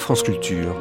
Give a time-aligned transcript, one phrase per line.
[0.00, 0.74] France Culture.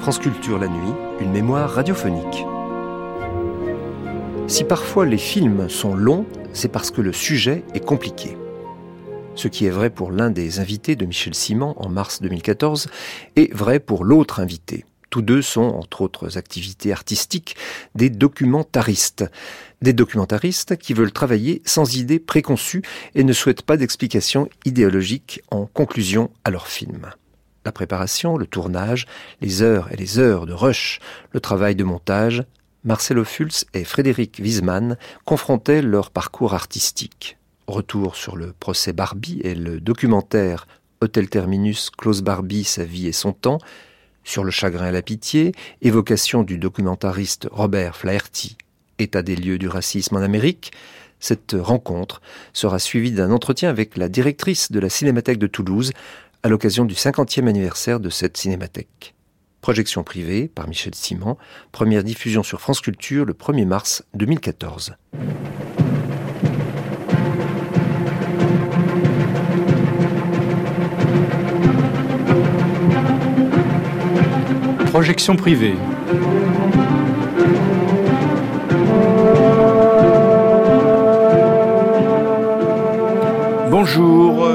[0.00, 2.44] France Culture la nuit, une mémoire radiophonique.
[4.48, 8.36] Si parfois les films sont longs, c'est parce que le sujet est compliqué.
[9.34, 12.88] Ce qui est vrai pour l'un des invités de Michel Simon en mars 2014
[13.36, 14.84] est vrai pour l'autre invité.
[15.12, 17.54] Tous deux sont, entre autres activités artistiques,
[17.94, 19.26] des documentaristes.
[19.82, 22.80] Des documentaristes qui veulent travailler sans idées préconçues
[23.14, 27.10] et ne souhaitent pas d'explications idéologiques en conclusion à leur film.
[27.66, 29.06] La préparation, le tournage,
[29.42, 30.98] les heures et les heures de rush,
[31.32, 32.44] le travail de montage,
[32.82, 34.96] Marcelo Fulz et Frédéric Wiesmann
[35.26, 37.36] confrontaient leur parcours artistique.
[37.66, 40.66] Retour sur le procès Barbie et le documentaire
[41.02, 43.58] Hôtel Terminus, Close Barbie, sa vie et son temps,
[44.24, 48.56] sur le chagrin et la pitié, évocation du documentariste Robert Flaherty,
[48.98, 50.72] état des lieux du racisme en Amérique,
[51.20, 52.20] cette rencontre
[52.52, 55.92] sera suivie d'un entretien avec la directrice de la Cinémathèque de Toulouse
[56.42, 59.14] à l'occasion du 50e anniversaire de cette cinémathèque.
[59.60, 61.36] Projection privée par Michel Simon,
[61.70, 64.96] première diffusion sur France Culture le 1er mars 2014.
[75.02, 75.74] Projection privée.
[83.68, 84.48] Bonjour.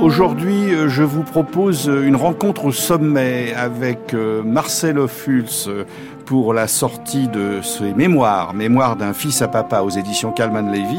[0.00, 5.86] Aujourd'hui, euh, je vous propose une rencontre au sommet avec euh, Marcel Ophuls
[6.26, 10.98] pour la sortie de ses mémoires, Mémoires d'un fils à papa aux éditions Kalman Levy,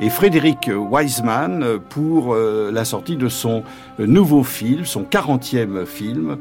[0.00, 3.64] et Frédéric Wiseman pour euh, la sortie de son
[3.98, 6.36] nouveau film, son 40e film,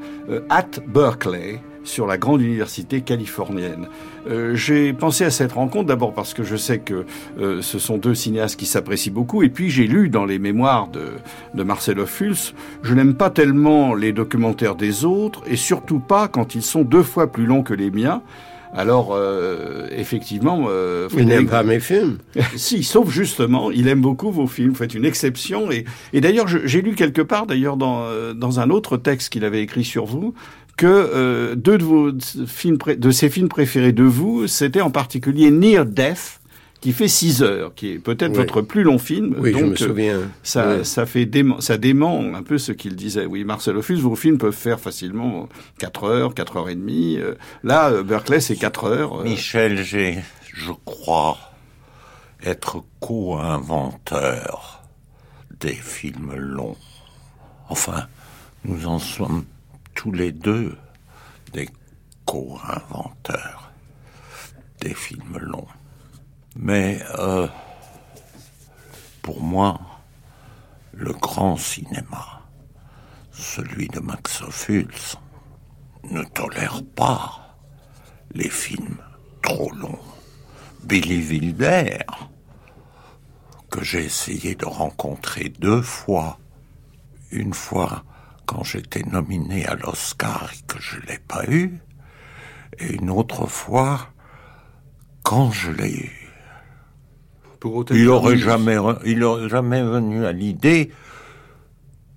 [0.51, 3.87] At Berkeley, sur la grande université californienne.
[4.27, 7.05] Euh, j'ai pensé à cette rencontre d'abord parce que je sais que
[7.39, 10.87] euh, ce sont deux cinéastes qui s'apprécient beaucoup, et puis j'ai lu dans les mémoires
[10.87, 11.13] de,
[11.53, 16.55] de Marcelo Fulz, je n'aime pas tellement les documentaires des autres, et surtout pas quand
[16.55, 18.21] ils sont deux fois plus longs que les miens.
[18.75, 20.65] Alors, euh, effectivement...
[20.67, 22.17] Euh, il n'aime pas mes films.
[22.55, 24.71] si, sauf justement, il aime beaucoup vos films.
[24.71, 25.71] Vous faites une exception.
[25.71, 29.45] Et, et d'ailleurs, j'ai lu quelque part, d'ailleurs, dans, euh, dans un autre texte qu'il
[29.45, 30.33] avait écrit sur vous,
[30.77, 32.11] que euh, deux de vos
[32.47, 36.39] films, de ses films préférés de vous, c'était en particulier Near Death,
[36.81, 38.37] qui fait 6 heures, qui est peut-être Oui.
[38.37, 39.35] votre plus long film.
[39.39, 40.19] Oui, Donc, je me euh, souviens.
[40.41, 40.85] Ça, Oui.
[40.85, 43.25] ça fait dément, ça dément un peu ce qu'il disait.
[43.25, 45.47] Oui, Marcel Ophuls, vos films peuvent faire facilement
[45.79, 47.17] 4 heures, 4 heures et demie.
[47.19, 49.21] Euh, Là, euh, Berkeley, c'est 4 heures.
[49.21, 50.17] Euh, Michel, j'ai,
[50.53, 51.37] je crois,
[52.45, 54.81] être co-inventeur
[55.59, 56.75] des films longs.
[57.69, 58.07] Enfin,
[58.65, 59.45] nous en sommes
[59.93, 60.77] tous les deux
[61.51, 61.69] des
[62.25, 63.71] co-inventeurs
[64.79, 65.67] des films longs.
[66.55, 67.47] Mais euh,
[69.21, 69.79] pour moi,
[70.91, 72.41] le grand cinéma,
[73.31, 75.17] celui de Max Ophuls,
[76.11, 77.57] ne tolère pas
[78.31, 78.97] les films
[79.41, 79.99] trop longs.
[80.83, 82.03] Billy Wilder,
[83.69, 86.37] que j'ai essayé de rencontrer deux fois,
[87.31, 88.03] une fois
[88.45, 91.79] quand j'étais nominé à l'Oscar et que je l'ai pas eu,
[92.79, 94.09] et une autre fois
[95.23, 96.11] quand je l'ai eu.
[97.59, 98.45] pour Il aurait Terminus.
[98.45, 100.91] jamais, re- il aurait jamais venu à l'idée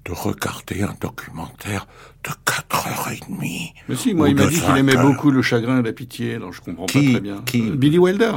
[0.04, 1.86] de regarder un documentaire
[2.24, 3.72] de quatre heures et demie.
[3.88, 6.52] Mais si, moi, il m'a dit qu'il aimait beaucoup le chagrin et la pitié, alors
[6.52, 7.42] je comprends Qui- pas très bien.
[7.46, 8.32] qui Billy Wilder.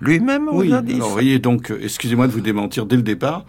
[0.00, 1.12] Lui-même vous Oui, a dit alors ça.
[1.12, 3.44] voyez, donc, euh, excusez-moi de vous démentir dès le départ,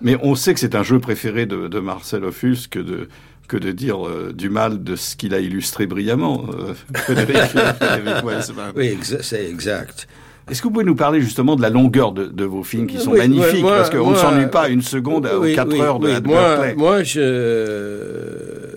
[0.00, 3.08] mais on sait que c'est un jeu préféré de, de Marcel Ophuls que de,
[3.48, 8.24] que de dire euh, du mal de ce qu'il a illustré brillamment, euh, Frédéric, Frédéric
[8.24, 8.72] Wiseman.
[8.76, 10.06] Oui, exa- c'est exact.
[10.50, 12.98] Est-ce que vous pouvez nous parler justement de la longueur de, de vos films qui
[12.98, 13.60] sont Oui, magnifiques?
[13.60, 16.72] moi- Parce qu'on ne s'ennuie pas une seconde aux Oui, 4 oui, heures de moi,
[16.74, 18.76] moi, je,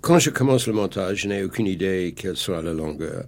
[0.00, 3.24] quand je commence le montage, je n'ai aucune idée quelle sera la longueur.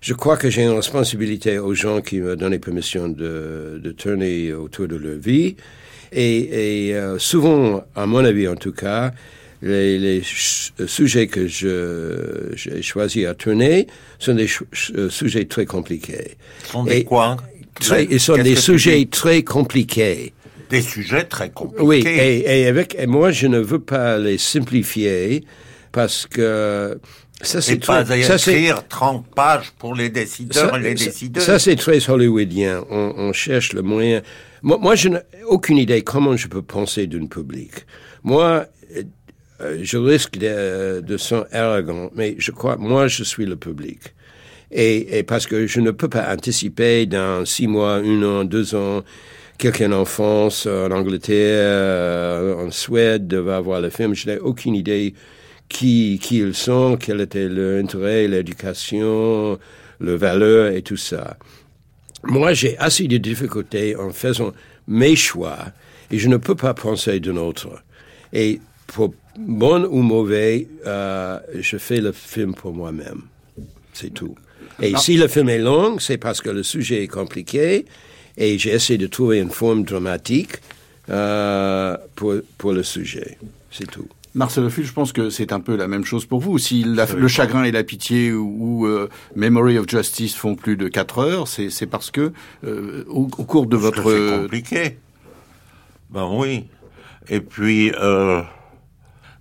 [0.00, 4.52] Je crois que j'ai une responsabilité aux gens qui me donnent permission de, de tourner
[4.52, 5.56] autour de leur vie.
[6.12, 9.12] Et, et euh, souvent, à mon avis en tout cas,
[9.62, 13.86] les, les ch- sujets que j'ai choisi à tourner
[14.18, 14.48] sont des
[14.96, 16.36] euh, sujets très compliqués.
[16.64, 17.36] Ce sont des Et- quoi?
[17.80, 20.32] Très, ils sont des sujets très compliqués.
[20.68, 21.82] Des sujets très compliqués.
[21.84, 25.44] Oui, et, et avec et moi je ne veux pas les simplifier
[25.92, 26.98] parce que
[27.40, 31.44] ça c'est pas très, à écrire 30 pages pour les décideurs et les décideuses.
[31.44, 32.84] ça, c'est très hollywoodien.
[32.90, 34.22] On, on cherche le moyen.
[34.62, 37.86] Moi, je n'ai aucune idée comment je peux penser d'une public.
[38.24, 38.66] Moi,
[38.96, 39.02] euh,
[39.60, 44.14] euh, je risque de, de son arrogant, mais je crois, moi, je suis le public.
[44.70, 48.74] Et, et, parce que je ne peux pas anticiper dans six mois, un an, deux
[48.74, 49.02] ans,
[49.56, 54.14] quelqu'un en France, en Angleterre, en Suède va voir le film.
[54.14, 55.14] Je n'ai aucune idée
[55.68, 59.58] qui, qui ils sont, quel était leur intérêt, l'éducation,
[60.00, 61.36] le valeur et tout ça.
[62.24, 64.52] Moi, j'ai assez de difficultés en faisant
[64.86, 65.58] mes choix
[66.10, 67.68] et je ne peux pas penser d'un autre.
[68.32, 73.22] Et pour bon ou mauvais, euh, je fais le film pour moi-même.
[73.92, 74.34] C'est tout.
[74.80, 77.84] Et si le film est long, c'est parce que le sujet est compliqué
[78.36, 80.58] et j'ai essayé de trouver une forme dramatique
[81.10, 83.38] euh, pour, pour le sujet.
[83.70, 84.08] C'est tout.
[84.34, 86.58] Marcel Phil, je pense que c'est un peu la même chose pour vous.
[86.58, 91.18] Si le chagrin et la pitié ou, euh, Memory of Justice font plus de 4
[91.18, 92.32] heures, c'est parce que
[92.64, 94.02] euh, au, cours de votre...
[94.02, 94.98] C'est compliqué.
[96.10, 96.68] Ben oui.
[97.28, 98.42] Et puis, euh,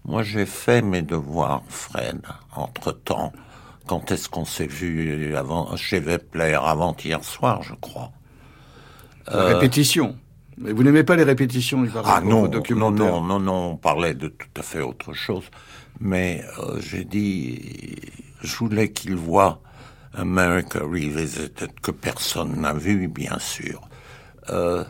[0.06, 2.22] moi j'ai fait mes devoirs, Fred,
[2.56, 3.32] entre-temps.
[3.86, 6.60] Quand est-ce qu'on s'est vu avant, chez Vepler?
[6.62, 8.12] Avant-hier soir, je crois.
[9.32, 10.18] La répétition.
[10.58, 14.16] Mais vous n'aimez pas les répétitions du Ah non, non, non, non, non, on parlait
[14.16, 15.44] de tout à fait autre chose.
[16.00, 17.96] Mais euh, j'ai dit,
[18.42, 19.62] je voulais qu'il voit
[20.16, 23.88] America Revisited, que personne n'a vu, bien sûr.
[24.50, 24.84] Euh,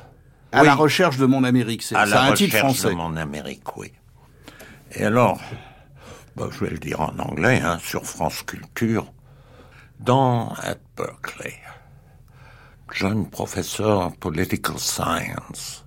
[0.54, 2.58] à la recherche de mon Amérique, c'est un titre français.
[2.58, 3.92] À la recherche de mon Amérique, oui.
[4.94, 5.42] Et alors,
[6.38, 9.12] bah, je vais le dire en anglais, hein, sur France Culture,
[10.00, 11.56] dans at Berkeley
[12.94, 15.86] jeune professeur en political science,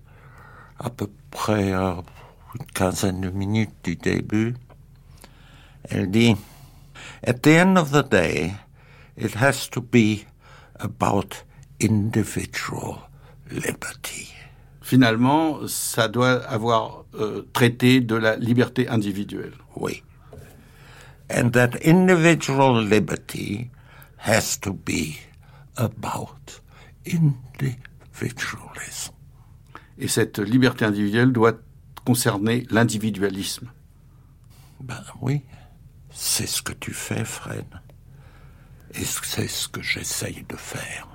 [0.79, 2.03] à peu près à
[2.59, 4.55] une quinzaine de minutes du début,
[5.89, 6.37] elle dit,
[7.27, 8.55] At the end of the day,
[9.17, 10.27] it has to be
[10.79, 11.45] about
[11.81, 13.09] individual
[13.51, 14.33] liberty.
[14.83, 19.53] Finalement, ça doit avoir euh, traité de la liberté individuelle.
[19.77, 20.03] Oui.
[21.31, 23.71] And that individual liberty
[24.17, 25.19] has to be
[25.77, 26.60] about
[27.13, 29.13] individualism.
[29.99, 31.55] Et cette liberté individuelle doit
[32.05, 33.71] concerner l'individualisme.
[34.81, 35.43] Ben oui,
[36.11, 37.67] c'est ce que tu fais, Fred.
[38.95, 41.07] Et c'est ce que j'essaye de faire.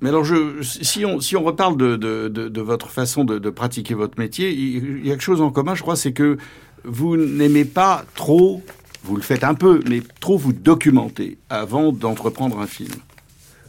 [0.00, 3.50] Mais alors, je, si, on, si on reparle de, de, de, votre façon de, de,
[3.50, 6.36] pratiquer votre métier, il y a quelque chose en commun, je crois, c'est que
[6.84, 8.62] vous n'aimez pas trop,
[9.02, 12.92] vous le faites un peu, mais trop vous documenter avant d'entreprendre un film.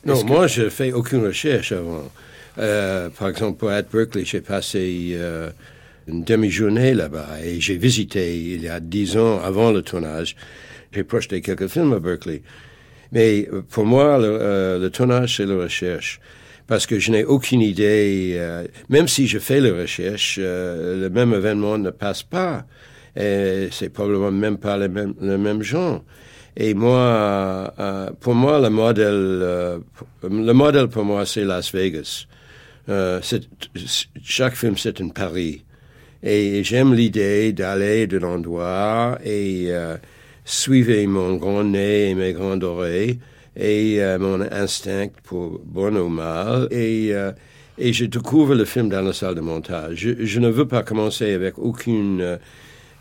[0.07, 2.09] Non, moi, je fais aucune recherche avant.
[2.59, 5.50] Euh, par exemple, pour être Berkeley, j'ai passé euh,
[6.07, 10.38] une demi-journée là-bas et j'ai visité il y a dix ans avant le tournage.
[10.94, 12.42] J'ai projeté quelques films à Berkeley.
[13.12, 16.21] Mais euh, pour moi, le, tournage, c'est la recherche.
[16.68, 18.42] Parce que je n'ai aucune idée,
[18.89, 22.65] même si je fais la recherche, le même événement ne passe pas.
[23.15, 26.04] Et c'est probablement même pas le même, le même genre.
[26.59, 29.77] Et moi, euh, pour moi, le modèle, euh,
[30.24, 32.25] le modèle pour moi, c'est Las Vegas.
[32.89, 33.21] Euh,
[34.24, 35.63] chaque film, c'est un pari.
[36.24, 39.69] Et j'aime l'idée d'aller de l'endroit et
[40.45, 43.19] suivre mon grand nez et mes grandes oreilles
[43.56, 46.68] et mon instinct pour bon ou mal.
[46.71, 47.11] Et,
[47.78, 50.16] et je découvre le film dans la salle de montage.
[50.19, 52.40] Je ne veux pas commencer avec aucune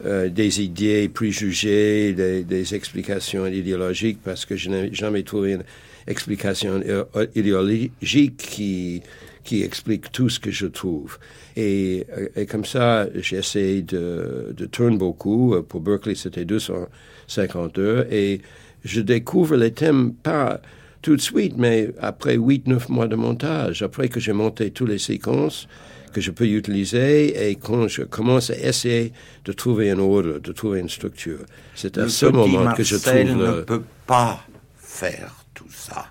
[0.05, 5.65] euh, des idées préjugées, des, explications idéologiques, parce que je n'ai jamais trouvé une
[6.07, 9.03] explication euh, idéologique qui,
[9.43, 11.19] qui explique tout ce que je trouve.
[11.57, 15.55] Et, euh, et comme ça, j'essaie de, de tourner beaucoup.
[15.67, 18.07] Pour Berkeley, c'était 250 heures.
[18.12, 18.43] Et
[18.85, 20.61] je découvre les thèmes pas
[21.00, 24.99] tout de suite, mais après 8-9 mois de montage, après que j'ai monté toutes les
[24.99, 25.69] séquences,
[26.17, 29.13] que je peux utiliser et quand je commence à essayer
[29.45, 31.41] de trouver un ordre, de trouver une structure.
[31.75, 33.37] C'est à ce moment que je trouve...
[33.37, 34.41] ne peut pas
[34.79, 36.07] faire tout ça,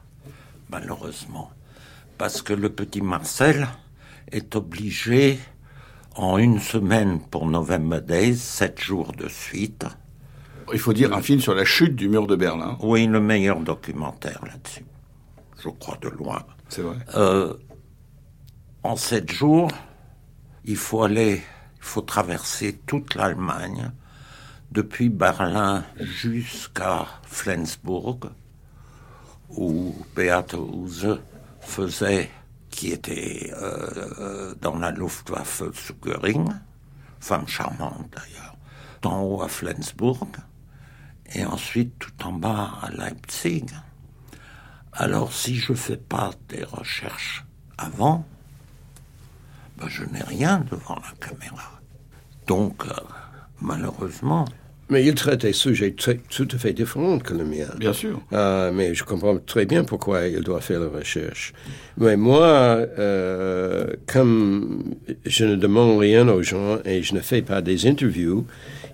[0.69, 1.49] malheureusement,
[2.19, 3.67] parce que le petit Marcel
[4.31, 5.39] est obligé,
[6.13, 9.85] en une semaine pour November Days, sept jours de suite...
[10.71, 12.77] Il faut dire un film sur la chute du mur de Berlin.
[12.81, 14.85] Oui, le meilleur documentaire là-dessus.
[15.63, 16.43] Je crois de loin.
[16.69, 16.97] C'est vrai.
[17.15, 17.53] Euh,
[18.83, 19.71] en sept jours,
[20.67, 21.43] il faut aller,
[21.77, 23.91] il faut traverser toute l'Allemagne,
[24.71, 28.31] depuis Berlin jusqu'à Flensburg,
[29.49, 31.19] où Beate Huse
[31.61, 32.29] faisait,
[32.71, 36.49] qui était euh, dans la Luftwaffe sous Göring,
[37.19, 38.57] femme charmante d'ailleurs,
[39.01, 40.27] d'en haut à Flensburg,
[41.33, 43.67] et ensuite tout en bas à Leipzig.
[44.93, 47.45] Alors si je ne fais pas des recherches
[47.77, 48.25] avant,
[49.77, 51.71] ben, je n'ai rien devant la caméra.
[52.47, 52.91] Donc, euh,
[53.61, 54.45] malheureusement.
[54.89, 57.65] Mais il traite des sujets tout à fait différents que le mien.
[57.79, 58.21] Bien sûr.
[58.33, 61.53] Euh, mais je comprends très bien pourquoi il doit faire la recherche.
[61.97, 62.45] Mais moi,
[62.99, 64.93] euh, comme
[65.25, 68.45] je ne demande rien aux gens et je ne fais pas des interviews,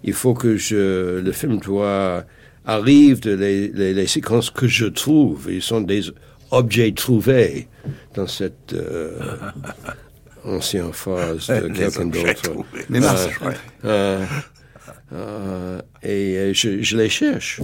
[0.05, 2.23] il faut que je, le film doit
[2.65, 5.49] arrive de les, les, les séquences que je trouve.
[5.51, 6.03] Ils sont des
[6.51, 7.67] objets trouvés
[8.13, 9.19] dans cette euh,
[10.45, 12.65] ancienne phrase de quelqu'un d'autre.
[12.89, 13.31] Mais Marcel,
[13.85, 14.25] euh,
[15.13, 17.61] euh, et je, je, les cherche.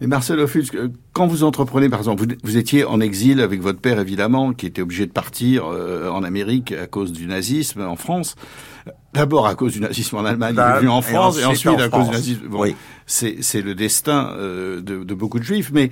[0.00, 0.66] Mais Marcel Ophuls,
[1.12, 4.66] quand vous entreprenez, par exemple, vous, vous, étiez en exil avec votre père, évidemment, qui
[4.66, 8.36] était obligé de partir euh, en Amérique à cause du nazisme en France.
[9.12, 11.88] D'abord à cause du nazisme en Allemagne, il est venu en France, et ensuite, à
[11.88, 12.46] cause du nazisme.
[12.48, 12.76] Bon, oui.
[13.06, 15.90] C'est le destin euh, de, de, beaucoup de juifs, mais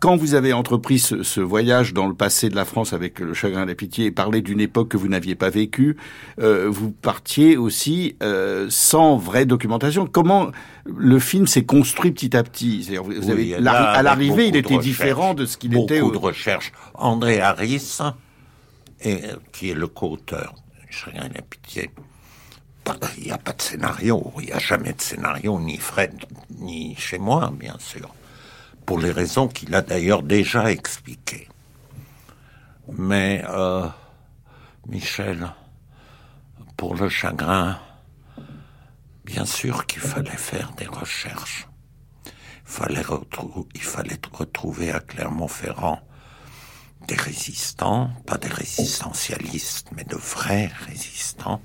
[0.00, 3.34] quand vous avez entrepris ce, ce, voyage dans le passé de la France avec le
[3.34, 5.98] chagrin et la pitié et parlé d'une époque que vous n'aviez pas vécue,
[6.40, 10.06] euh, vous partiez aussi euh, sans vraie documentation.
[10.06, 10.50] Comment
[10.86, 12.96] le film s'est construit petit à petit?
[12.96, 16.00] Vous, vous oui, avez, là, À l'arrivée, il était différent de ce qu'il était.
[16.00, 16.72] Beaucoup de recherches.
[16.94, 17.98] André Harris,
[19.04, 19.20] et,
[19.52, 20.54] qui est le co-auteur
[20.88, 21.90] Chagrin et la pitié,
[23.18, 26.14] il n'y a pas de scénario, il n'y a jamais de scénario, ni Fred,
[26.58, 28.10] ni chez moi, bien sûr
[28.90, 31.46] pour les raisons qu'il a d'ailleurs déjà expliquées.
[32.98, 33.86] Mais, euh,
[34.88, 35.52] Michel,
[36.76, 37.78] pour le chagrin,
[39.24, 41.68] bien sûr qu'il fallait faire des recherches.
[42.26, 42.32] Il
[42.64, 43.04] fallait,
[43.76, 46.00] il fallait retrouver à Clermont-Ferrand
[47.06, 51.62] des résistants, pas des résistentialistes, mais de vrais résistants,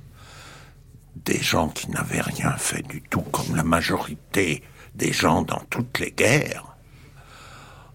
[1.15, 4.61] des gens qui n'avaient rien fait du tout, comme la majorité
[4.93, 6.74] des gens dans toutes les guerres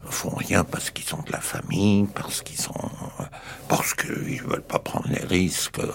[0.09, 2.91] font rien parce qu'ils sont de la famille, parce qu'ils sont,
[3.69, 5.79] parce qu'ils veulent pas prendre les risques.
[5.79, 5.93] Euh,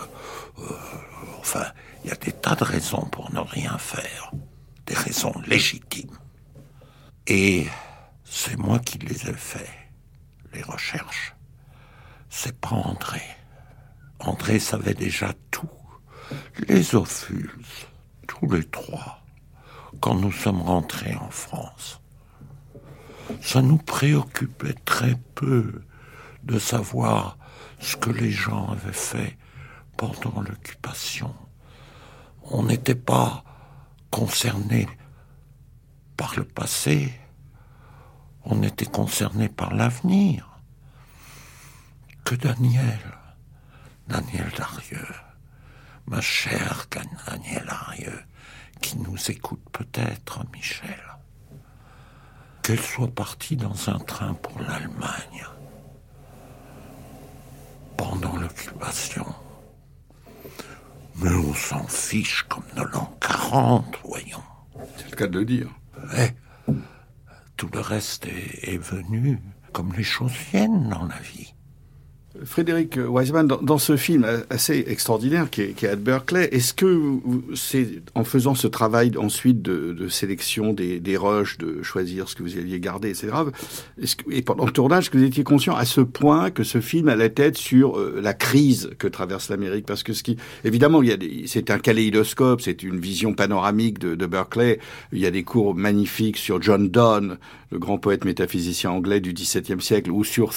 [1.40, 1.66] enfin,
[2.04, 4.32] il y a des tas de raisons pour ne rien faire,
[4.86, 6.18] des raisons légitimes.
[7.28, 7.68] Et
[8.24, 9.70] c'est moi qui les ai fait,
[10.54, 11.36] les recherches.
[12.30, 13.22] C'est pas André.
[14.20, 15.70] André savait déjà tout.
[16.68, 17.52] Les Ophuls,
[18.28, 19.24] tous les trois,
[20.00, 22.02] quand nous sommes rentrés en France
[23.42, 25.84] ça nous préoccupait très peu
[26.44, 27.38] de savoir
[27.80, 29.38] ce que les gens avaient fait
[29.98, 31.34] pendant l'occupation.
[32.44, 33.44] On n'était pas
[34.12, 34.88] concerné
[36.18, 37.14] par le passé,
[38.44, 40.50] on était concerné par l'avenir.
[42.24, 43.00] Que Daniel,
[44.08, 45.14] Daniel Darieux,
[46.08, 46.86] ma chère
[47.28, 48.24] Daniel Darieux,
[48.82, 51.04] qui nous écoute peut-être, Michel,
[52.66, 55.46] qu'elle soit partie dans un train pour l'Allemagne
[57.96, 59.26] pendant l'occupation.
[61.18, 64.44] Mais on s'en fiche comme de l'an 40, voyons.
[64.98, 65.70] C'est le cas de le dire.
[66.12, 66.36] Ouais.
[67.56, 69.40] Tout le reste est, est venu
[69.72, 71.54] comme les choses viennent dans la vie.
[72.44, 77.20] Frédéric Wiseman, dans, ce film assez extraordinaire qui est, qui est Berkeley, est-ce que
[77.54, 82.44] c'est en faisant ce travail ensuite de, sélection des, des, rushs, de choisir ce que
[82.44, 83.30] vous alliez garder, etc.,
[84.02, 86.82] est-ce que, et pendant le tournage, que vous étiez conscient à ce point que ce
[86.82, 89.86] film allait être sur euh, la crise que traverse l'Amérique?
[89.86, 91.02] Parce que ce qui, évidemment,
[91.46, 94.80] c'est un kaléidoscope, c'est une vision panoramique de, de Berkeley.
[95.12, 97.38] Il y a des cours magnifiques sur John Donne,
[97.72, 100.54] le grand poète métaphysicien anglais du XVIIe siècle, ou sur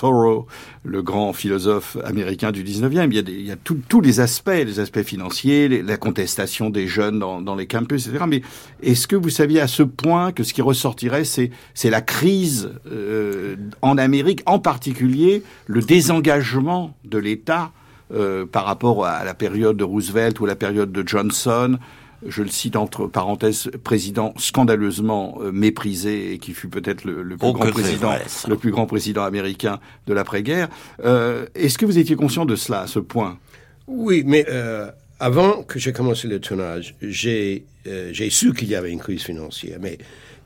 [0.00, 0.46] Thoreau,
[0.84, 3.08] le grand philosophe américain du 19e.
[3.12, 7.66] Il y a, tous les aspects, les aspects financiers, la contestation des jeunes dans, les
[7.66, 8.24] campus, etc.
[8.26, 8.42] Mais
[8.82, 11.50] est-ce que vous saviez à ce point que ce qui ressortirait, c'est
[11.84, 17.70] la crise euh, en Amérique, en particulier le désengagement de l'État
[18.12, 21.78] euh, par rapport à la période de Roosevelt ou la période de Johnson,
[22.26, 27.36] je le cite entre parenthèses, président scandaleusement euh, méprisé et qui fut peut-être le, le,
[27.36, 30.68] plus oh, grand président, vrai, le plus grand président américain de l'après-guerre.
[31.04, 33.38] Euh, Est-ce que vous étiez conscient de cela à ce point?
[33.86, 38.92] Oui, mais euh, avant que j'ai commencé le tournage, j'ai euh, su qu'il y avait
[38.92, 39.98] une crise financière, mais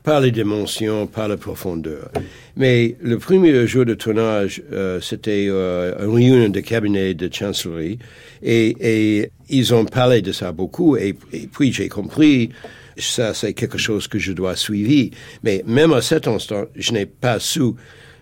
[0.07, 2.09] par les dimensions, par la profondeur.
[2.55, 7.99] Mais le premier jour de tournage, euh, c'était euh, une réunion de cabinet de chancellerie
[8.41, 12.51] et, ils ont parlé de ça beaucoup et, et puis j'ai compris
[12.97, 15.13] ça c'est quelque chose que je dois suivre.
[15.43, 17.73] Mais même à cet instant, je n'ai pas su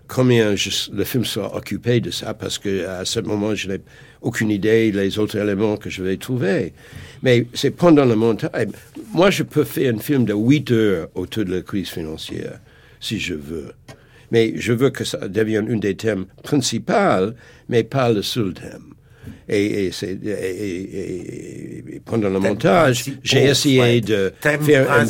[0.07, 3.81] combien je, le film sera occupé de ça parce que à ce moment je n'ai
[4.21, 6.73] aucune idée des autres éléments que je vais trouver.
[7.21, 8.67] Mais c'est pendant le montage.
[9.13, 12.59] Moi, je peux faire un film de 8 heures autour de la crise financière,
[12.99, 13.71] si je veux.
[14.31, 17.33] Mais je veux que ça devienne une des thèmes principaux,
[17.69, 18.93] mais pas le seul thème.
[19.47, 19.91] et,
[22.03, 25.05] pendant le montage, j'ai essayé de faire un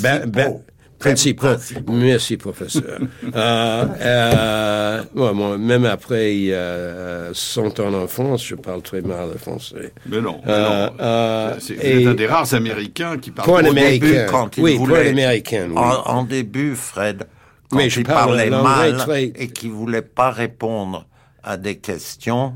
[1.00, 1.60] principal.
[1.88, 3.00] Merci, professeur.
[3.36, 9.94] euh, euh, même après euh, 100 ans en France, je parle très mal le français.
[10.06, 10.42] Mais non.
[10.48, 14.26] Euh, euh, c'est un des rares Américains qui parle un Américain.
[14.30, 15.68] Quand il oui, pour un Américain.
[15.70, 15.78] Oui.
[15.78, 17.28] En, début, Fred,
[17.70, 21.06] quand Mais je il parlais mal et qu'il voulait pas répondre
[21.44, 22.54] à des questions,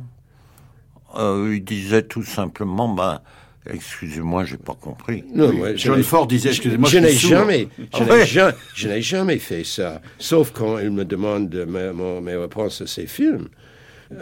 [1.18, 3.22] il disait tout simplement, ben,
[3.74, 5.24] Excusez-moi, j'ai pas compris.
[5.34, 7.68] Non, John Ford disait, excusez-moi, je, n'ai jamais,
[8.74, 13.48] je n'ai jamais, fait ça, sauf quand il me demande mes, réponses à ses films.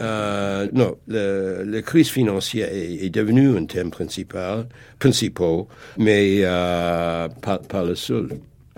[0.00, 4.66] Euh, non, le, la crise financière est, devenue un thème principal,
[4.98, 5.64] principal,
[5.96, 8.28] mais euh, pas, pas le seul.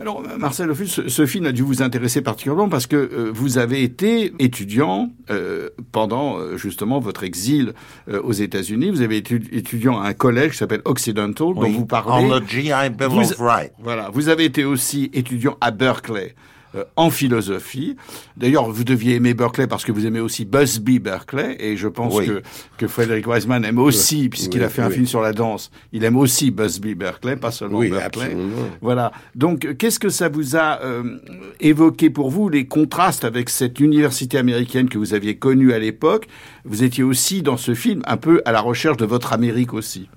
[0.00, 4.32] Alors, Marcel ce, film a dû vous intéresser particulièrement parce que euh, vous avez été
[4.38, 7.74] étudiant euh, pendant euh, justement votre exil
[8.10, 8.90] aux États-Unis.
[8.90, 12.24] Vous avez été étudiant à un collège qui s'appelle Occidental, dont vous parlez.
[12.32, 13.72] On the GI Bill of Rights.
[13.78, 14.08] Voilà.
[14.10, 16.34] Vous avez été aussi étudiant à Berkeley.
[16.76, 17.96] Euh, en philosophie.
[18.36, 22.20] D'ailleurs, vous deviez aimer Berkeley parce que vous aimez aussi Busby Berkeley, et je pense
[22.20, 22.42] que,
[22.78, 26.16] que Frederick Wiseman aime aussi, puisqu'il a fait un film sur la danse, il aime
[26.16, 28.26] aussi Busby Berkeley, pas seulement Berkeley.
[28.26, 28.68] Absolument.
[28.82, 29.10] Voilà.
[29.34, 31.18] Donc, qu'est-ce que ça vous a euh,
[31.58, 36.28] évoqué pour vous, les contrastes avec cette université américaine que vous aviez connue à l'époque?
[36.64, 40.08] Vous étiez aussi dans ce film un peu à la recherche de votre Amérique aussi,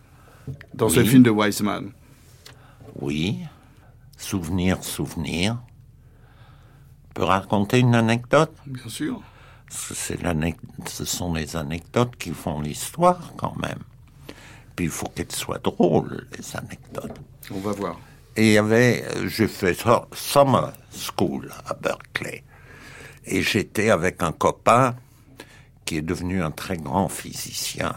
[0.76, 1.90] dans ce film de Wiseman.
[3.02, 3.38] Oui.
[4.18, 5.58] Souvenir, souvenir
[7.14, 8.52] peux raconter une anecdote?
[8.66, 9.22] Bien sûr.
[9.70, 10.20] C'est
[10.88, 13.80] ce sont les anecdotes qui font l'histoire quand même.
[14.76, 17.20] Puis il faut qu'elles soient drôles, les anecdotes.
[17.52, 17.98] On va voir.
[18.36, 19.78] Et il y avait, j'ai fait
[20.14, 22.44] summer school à Berkeley.
[23.26, 24.96] Et j'étais avec un copain
[25.86, 27.94] qui est devenu un très grand physicien,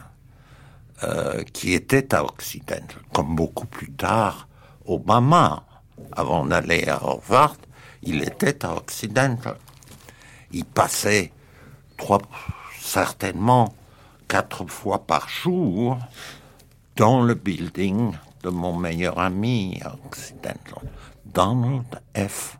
[1.02, 4.48] euh, qui était à Occident, comme beaucoup plus tard
[4.84, 5.64] Obama,
[6.12, 7.56] avant d'aller à Harvard,
[8.06, 9.36] il était à Occident.
[10.52, 11.32] Il passait
[11.96, 12.22] trois,
[12.80, 13.74] certainement
[14.28, 15.98] quatre fois par jour
[16.96, 20.82] dans le building de mon meilleur ami à Occidental,
[21.24, 22.58] Donald F.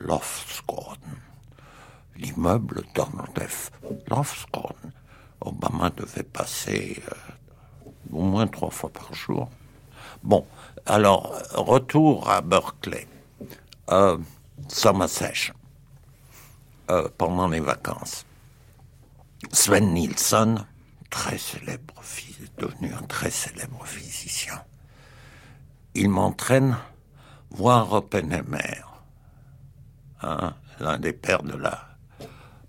[0.00, 1.16] Lofsgordon.
[2.16, 3.70] L'immeuble Donald F.
[4.08, 4.92] Lofsgordon.
[5.40, 7.14] Obama devait passer euh,
[8.12, 9.48] au moins trois fois par jour.
[10.22, 10.46] Bon,
[10.86, 13.06] alors, retour à Berkeley.
[13.90, 14.18] Euh,
[14.68, 15.54] summer session
[16.90, 18.26] euh, pendant les vacances.
[19.52, 20.64] Sven Nilsson,
[21.10, 21.94] très célèbre,
[22.58, 24.62] devenu un très célèbre physicien,
[25.94, 26.76] il m'entraîne
[27.50, 28.82] voir Oppenheimer,
[30.22, 31.88] hein, l'un des pères de la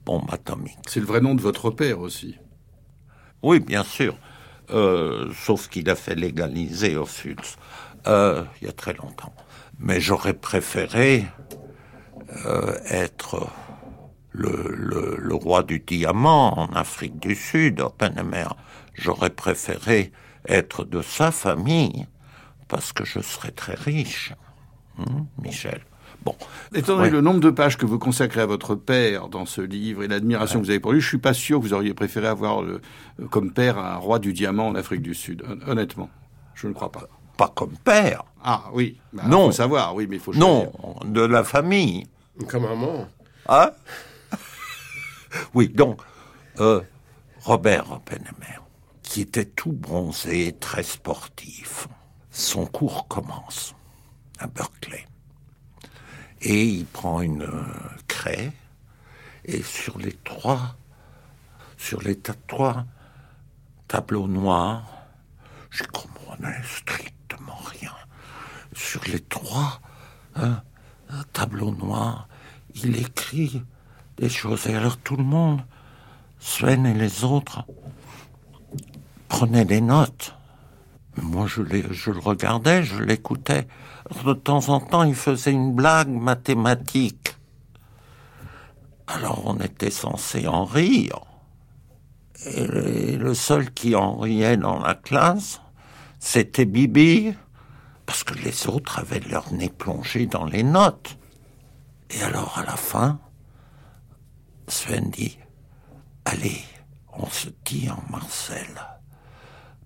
[0.06, 0.80] bombe atomique.
[0.88, 2.38] C'est le vrai nom de votre père aussi.
[3.42, 4.18] Oui, bien sûr.
[4.72, 7.08] Euh, sauf qu'il a fait légaliser au
[8.08, 9.34] euh, il y a très longtemps.
[9.80, 11.26] Mais j'aurais préféré
[12.46, 13.50] euh, être
[14.32, 14.76] le,
[15.18, 18.48] le, roi du diamant en Afrique du Sud, Oppenheimer.
[18.94, 20.12] J'aurais préféré
[20.48, 22.08] être de sa famille
[22.68, 24.34] parce que je serais très riche,
[25.00, 25.82] hein, Michel.
[26.24, 26.36] Bon.
[26.76, 30.04] Étant donné le nombre de pages que vous consacrez à votre père dans ce livre
[30.04, 32.28] et l'admiration que vous avez pour lui, je suis pas sûr que vous auriez préféré
[32.28, 32.82] avoir le,
[33.30, 35.44] comme père un roi du diamant en Afrique du Sud.
[35.66, 36.10] Honnêtement,
[36.56, 37.08] je ne crois pas.
[37.38, 38.26] Pas comme père.
[38.44, 39.00] Ah oui.
[39.14, 39.46] Bah, non.
[39.46, 40.34] Faut savoir, oui, mais il faut.
[40.34, 40.72] Non,
[41.06, 42.06] de la famille.
[42.48, 43.08] Comme maman.
[43.48, 43.72] Hein?
[45.54, 46.02] Oui, donc,
[46.60, 46.82] euh,
[47.42, 48.60] Robert Oppenheimer,
[49.04, 51.88] qui était tout bronzé, très sportif,
[52.32, 53.76] son cours commence
[54.40, 55.06] à Berkeley.
[56.42, 57.64] Et il prend une euh,
[58.08, 58.52] craie,
[59.46, 60.76] et sur les trois,
[61.78, 62.86] sur les trois
[63.88, 64.86] tableaux noirs,
[65.70, 67.94] je comprenais strictement rien.
[68.74, 69.82] Sur les trois
[70.36, 70.64] hein,
[71.34, 72.28] tableaux noirs,
[72.76, 73.64] il écrit
[74.18, 74.68] des choses.
[74.68, 75.62] Et alors tout le monde,
[76.40, 77.66] Sven et les autres,
[79.28, 80.36] prenaient des notes.
[81.22, 83.68] moi, je, je le regardais, je l'écoutais.
[84.26, 87.36] De temps en temps, il faisait une blague mathématique.
[89.08, 91.22] Alors on était censé en rire.
[92.46, 95.62] Et le seul qui en riait dans la classe,
[96.20, 97.34] c'était Bibi,
[98.10, 101.20] parce que les autres avaient leur nez plongé dans les notes.
[102.10, 103.20] Et alors, à la fin,
[104.68, 105.38] Sven dit,
[106.26, 106.64] allez,
[107.14, 108.66] on se dit en Marcel,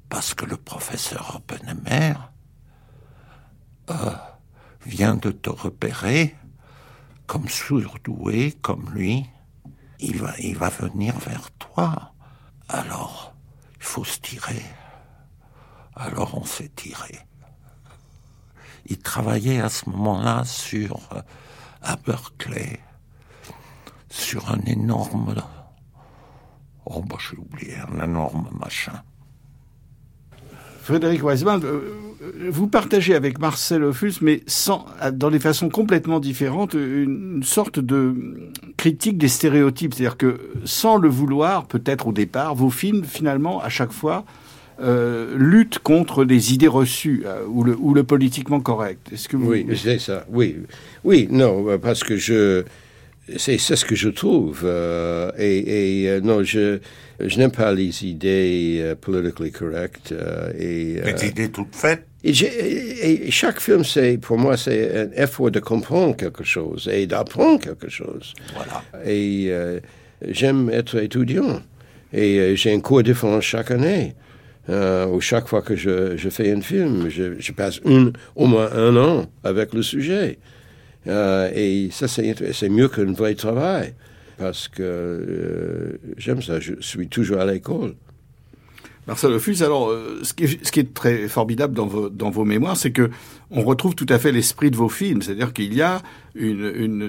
[0.07, 2.13] parce que le professeur Oppenheimer
[3.89, 4.15] euh,
[4.85, 6.33] vient de te repérer
[7.27, 9.29] comme surdoué, comme lui.
[9.99, 10.15] Il
[10.55, 12.13] va venir vers toi.
[12.69, 13.35] Alors,
[13.75, 14.63] il faut se tirer
[15.97, 17.19] Alors on s'est tiré.
[18.93, 21.21] Il travaillait à ce moment-là sur, euh,
[21.81, 22.79] à Berkeley,
[24.07, 25.33] sur un énorme,
[26.85, 29.01] oh bah j'ai oublié, un énorme machin.
[30.83, 31.95] Frédéric Weisman, euh,
[32.51, 38.51] vous partagez avec Marcel Ophuls, mais sans, dans des façons complètement différentes, une sorte de
[38.77, 39.95] critique des stéréotypes.
[39.95, 44.23] C'est-à-dire que, sans le vouloir, peut-être au départ, vos films, finalement, à chaque fois,
[44.81, 49.09] euh, luttent contre des idées reçues euh, ou, le, ou le politiquement correct.
[49.13, 49.49] Est-ce que vous...
[49.49, 50.25] Oui, c'est ça.
[50.29, 50.57] Oui,
[51.03, 52.63] oui, non, parce que je
[53.37, 54.61] c'est ce que je trouve.
[54.65, 56.79] Euh, et, et euh, non, je,
[57.19, 60.11] je n'aime pas les idées euh, politically correct.
[60.11, 62.05] Euh, et, les idées toutes faites.
[62.23, 67.05] Et, et, chaque film, c'est pour moi, c'est un effort de comprendre quelque chose et
[67.05, 68.33] d'apprendre quelque chose.
[68.53, 68.81] Voilà.
[69.05, 69.51] Et
[70.29, 71.61] j'aime être étudiant.
[72.13, 74.15] Et j'ai un cours différent chaque année.
[74.69, 78.71] Ou chaque fois que je, je fais un film, je, je passe une, au moins
[78.71, 80.39] un an avec le sujet.
[81.07, 83.93] Euh, et ça, c'est mieux qu'un vrai travail,
[84.37, 87.95] parce que euh, j'aime ça, je suis toujours à l'école.
[89.07, 92.29] Marcel Ophuls, alors, euh, ce qui, est, ce qui, est, très formidable dans vos, dans
[92.29, 93.09] vos mémoires, c'est que
[93.51, 95.21] on retrouve tout à fait l'esprit de vos films.
[95.21, 96.01] C'est-à-dire qu'il y a
[96.35, 97.01] une, une,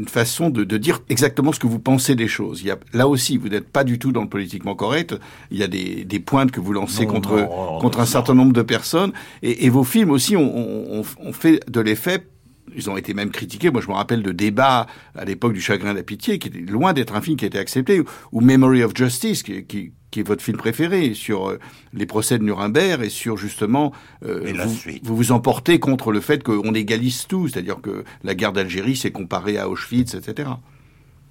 [0.00, 2.60] une façon de, de, dire exactement ce que vous pensez des choses.
[2.60, 5.14] Il y a, là aussi, vous n'êtes pas du tout dans le politiquement correct.
[5.50, 7.48] Il y a des, des pointes que vous lancez contre,
[7.80, 9.12] contre un certain nombre de personnes.
[9.42, 12.26] Et, et vos films aussi ont on, on fait de l'effet
[12.74, 13.70] ils ont été même critiqués.
[13.70, 16.60] Moi, je me rappelle de débats à l'époque du Chagrin de la Pitié, qui était
[16.60, 20.20] loin d'être un film qui a été accepté, ou Memory of Justice, qui, qui, qui
[20.20, 21.58] est votre film préféré, sur euh,
[21.92, 23.92] les procès de Nuremberg et sur justement
[24.24, 28.52] euh, vous, vous, vous emportez contre le fait qu'on égalise tout, c'est-à-dire que la guerre
[28.52, 30.50] d'Algérie s'est comparée à Auschwitz, etc.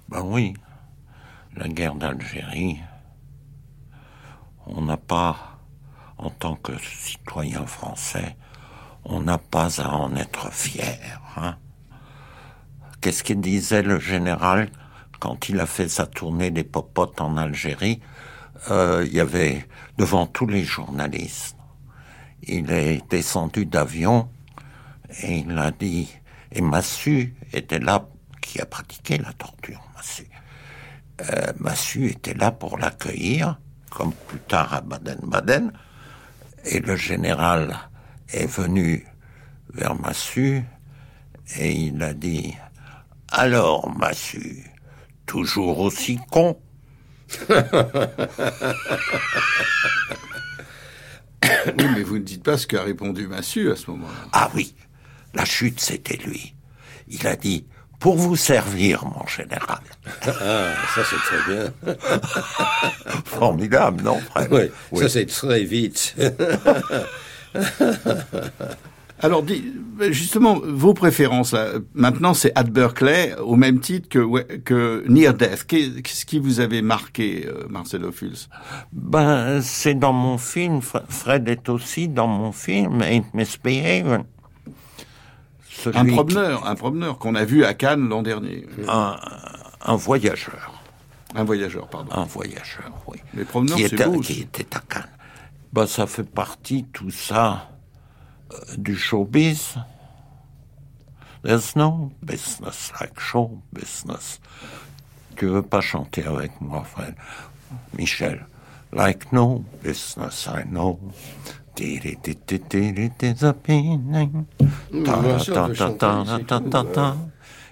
[0.08, 0.54] Ben oui,
[1.56, 2.80] la guerre d'Algérie,
[4.66, 5.60] on n'a pas,
[6.18, 8.36] en tant que citoyen français,
[9.04, 11.20] on n'a pas à en être fier.
[11.36, 11.56] Hein.
[13.00, 14.70] Qu'est-ce qu'il disait le général
[15.20, 18.00] quand il a fait sa tournée des popotes en Algérie?
[18.70, 19.66] Euh, Il y avait
[19.98, 21.56] devant tous les journalistes.
[22.42, 24.28] Il est descendu d'avion
[25.22, 26.08] et il a dit
[26.50, 28.06] et Massu était là
[28.40, 29.80] qui a pratiqué la torture.
[29.96, 30.26] Massu,
[31.22, 33.58] euh, Massu était là pour l'accueillir,
[33.90, 35.72] comme plus tard à Baden-Baden,
[36.64, 37.76] et le général
[38.28, 39.06] est venu
[39.72, 40.62] vers Massu
[41.58, 42.54] et il a dit
[43.30, 44.70] Alors, Massu,
[45.26, 46.58] toujours aussi con?
[51.66, 54.28] Oui, mais vous ne dites pas ce qu'a répondu Massu à ce moment-là.
[54.32, 54.74] Ah oui,
[55.34, 56.54] la chute, c'était lui.
[57.08, 57.66] Il a dit
[57.98, 59.80] pour vous servir, mon général.
[60.26, 61.72] Ah, ça c'est très bien.
[63.24, 64.48] Formidable, non, frère?
[64.50, 66.14] Oui, ça c'est très vite.
[69.22, 69.44] Alors,
[70.10, 71.54] justement, vos préférences,
[71.94, 75.64] maintenant, c'est at Berkeley, au même titre que, que Near Death.
[75.64, 78.48] Qu'est-ce qui vous avait marqué, euh, Marcelo Fulz
[78.92, 80.80] Ben, c'est dans mon film.
[80.82, 84.24] Fred est aussi dans mon film, Ain't Misbehaving.
[85.94, 88.66] Un promeneur, un promeneur qu'on a vu à Cannes l'an dernier.
[88.88, 90.82] Un, voyageur.
[91.34, 92.12] Un voyageur, pardon.
[92.12, 93.18] Un voyageur, oui.
[93.34, 94.20] Les promeneurs, c'est beau.
[94.20, 95.08] Qui était à Cannes.
[95.72, 97.71] Ben, ça fait partie, tout ça,
[98.76, 99.76] du showbiz.
[101.42, 104.40] There's no business like show business.
[105.36, 107.14] Tu veux pas chanter avec moi, frère?
[107.96, 108.46] Michel.
[108.92, 110.98] Like no business, I know.
[111.80, 112.00] Il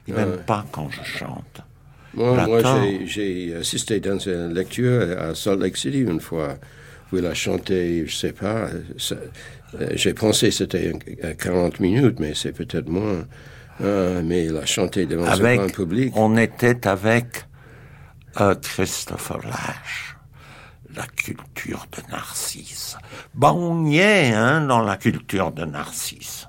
[0.09, 1.61] n'aime pas quand je chante.
[2.15, 2.63] Moi, moi
[3.05, 6.57] j'ai assisté dans une lecture à Salt Lake City une fois
[7.13, 8.69] où il a chanté, je sais pas,
[9.93, 10.93] j'ai pensé que c'était
[11.39, 13.25] 40 minutes, mais c'est peut-être moins.
[13.81, 16.13] Euh, mais il a chanté devant avec, ce public.
[16.17, 17.47] On était avec
[18.41, 20.17] euh, Christopher Lash,
[20.95, 22.97] la culture de Narcisse.
[23.35, 26.47] Bah, on y est, hein, dans la culture de Narcisse.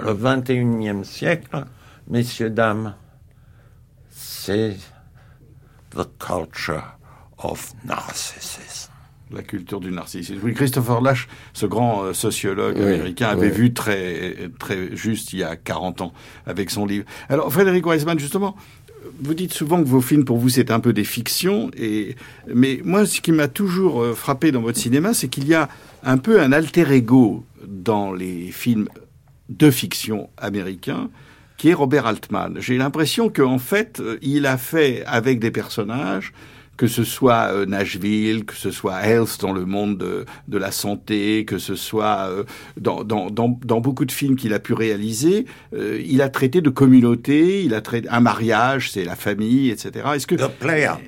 [0.00, 1.64] le 21e siècle,
[2.08, 2.94] messieurs, dames,
[4.10, 4.76] c'est
[5.90, 6.96] the culture
[7.38, 8.91] of narcissism
[9.32, 10.40] la culture du narcissisme.
[10.42, 15.42] Oui, Christopher Lash, ce grand euh, sociologue américain, avait vu très, très juste il y
[15.44, 16.12] a 40 ans
[16.46, 17.04] avec son livre.
[17.28, 18.56] Alors, Frédéric Weisman, justement,
[19.20, 21.70] vous dites souvent que vos films, pour vous, c'est un peu des fictions.
[21.76, 22.16] Et,
[22.52, 25.68] mais moi, ce qui m'a toujours euh, frappé dans votre cinéma, c'est qu'il y a
[26.02, 28.88] un peu un alter ego dans les films
[29.48, 31.10] de fiction américains,
[31.56, 32.56] qui est Robert Altman.
[32.58, 36.32] J'ai l'impression qu'en fait, euh, il a fait avec des personnages
[36.82, 40.72] que ce soit euh, Nashville, que ce soit Health dans le monde de, de la
[40.72, 42.42] santé, que ce soit euh,
[42.76, 46.60] dans, dans, dans, dans, beaucoup de films qu'il a pu réaliser, euh, il a traité
[46.60, 50.06] de communauté, il a traité un mariage, c'est la famille, etc.
[50.16, 50.34] Est-ce que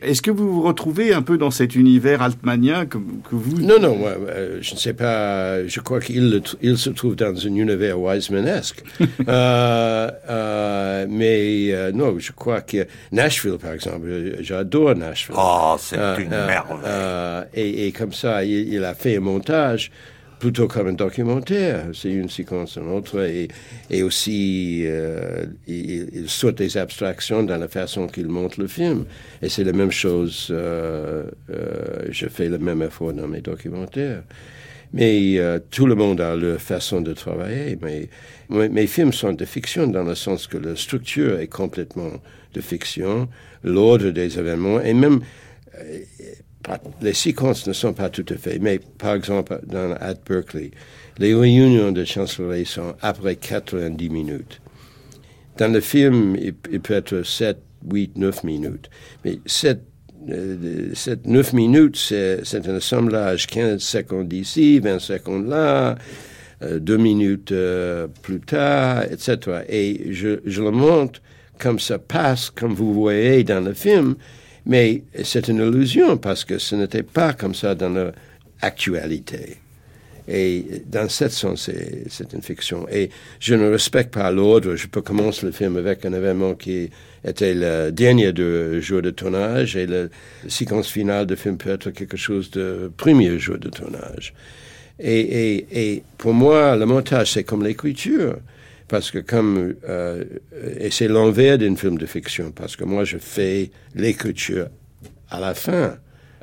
[0.02, 3.80] est-ce que vous vous retrouvez un peu dans cet univers altmanien que, que vous Non,
[3.80, 4.12] non, moi,
[4.60, 5.66] je ne sais pas.
[5.66, 8.84] Je crois qu'il il se trouve dans un univers Wisemanesque.
[11.08, 14.06] mais non, je crois que Nashville, par exemple,
[14.38, 15.34] j'adore Nashville.
[15.37, 16.77] Oh, c'est euh, une euh, merveille.
[16.85, 19.90] Euh, et, et, comme ça, il, il, a fait un montage
[20.38, 21.87] plutôt comme un documentaire.
[21.92, 23.20] C'est une séquence en autre.
[23.24, 23.48] Et,
[23.90, 29.05] et aussi, euh, il, il, saute des abstractions dans la façon qu'il montre le film.
[29.42, 30.48] Et c'est la même chose.
[30.50, 31.24] Euh,
[32.11, 34.22] je fais le même effort dans mes documentaires.
[34.92, 35.40] Mais
[35.72, 37.77] tout le monde a leur façon de travailler.
[37.83, 38.09] Mais,
[38.48, 42.12] mais mes films sont de fiction dans le sens que la structure est complètement
[42.55, 43.29] de fiction,
[43.62, 45.20] l'ordre des événements, et même
[47.02, 48.58] les séquences ne sont pas tout à fait.
[48.58, 49.60] Mais par exemple,
[50.00, 50.70] at Berkeley,
[51.18, 54.60] les réunions de chancellerie sont après 90 minutes.
[55.58, 57.58] Dans le film, il, peut être 7,
[57.90, 58.90] 8, 9 minutes.
[59.24, 59.80] Mais 7
[60.30, 65.96] euh, cette 9 minutes, c'est un assemblage 15 secondes ici, 20 secondes là,
[66.62, 69.38] euh, 2 minutes euh, plus tard, etc.
[69.68, 71.20] Et je, le montre
[71.58, 74.16] comme ça passe, comme vous voyez dans le film,
[74.66, 78.12] mais c'est une illusion parce que ce n'était pas comme ça dans
[78.62, 79.59] l'actualité.
[80.27, 81.70] Et dans ce sens,
[82.09, 82.87] c'est une fiction.
[82.90, 84.74] Et je ne respecte pas l'ordre.
[84.74, 86.88] Je peux commencer le film avec un événement qui
[87.22, 90.07] était le dernier de jour de tournage et la
[90.48, 94.33] séquence finale du film peut être quelque chose de premier jour de tournage.
[94.98, 98.37] Et, et, et pour moi, le montage, c'est comme l'écriture.
[98.88, 100.24] Parce que comme, euh,
[100.78, 104.68] et c'est l'envers d'un film de fiction, parce que moi, je fais l'écriture
[105.30, 105.96] à la fin,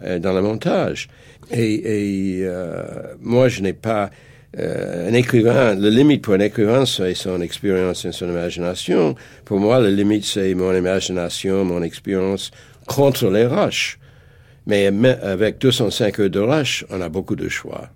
[0.03, 1.09] euh, dans le montage.
[1.51, 2.83] Et, et euh,
[3.19, 4.09] moi, je n'ai pas,
[4.57, 9.15] euh, un écrivain, la limite pour un écrivain, c'est son expérience et son imagination.
[9.45, 12.51] Pour moi, la limite, c'est mon imagination, mon expérience
[12.87, 13.99] contre les roches.
[14.65, 17.89] Mais avec 205 heures de roches, on a beaucoup de choix.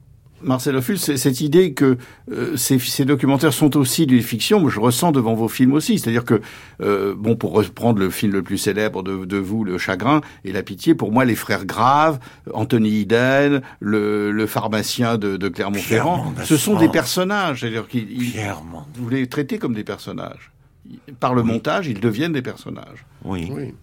[0.45, 1.97] Marcel Ophuls, cette idée que
[2.31, 5.99] euh, ces, ces, documentaires sont aussi des fictions, je ressens devant vos films aussi.
[5.99, 6.41] C'est-à-dire que,
[6.81, 10.51] euh, bon, pour reprendre le film le plus célèbre de, de, vous, Le Chagrin et
[10.51, 12.19] la Pitié, pour moi, les frères Graves,
[12.53, 17.62] Anthony Iden, le, le pharmacien de, de Clermont-Ferrand, ce sont des personnages.
[17.62, 18.08] C'est-à-dire qu'ils
[18.95, 20.51] vous les traitez comme des personnages.
[21.19, 23.05] Par le montage, ils deviennent des personnages.
[23.23, 23.49] Oui.
[23.51, 23.73] oui.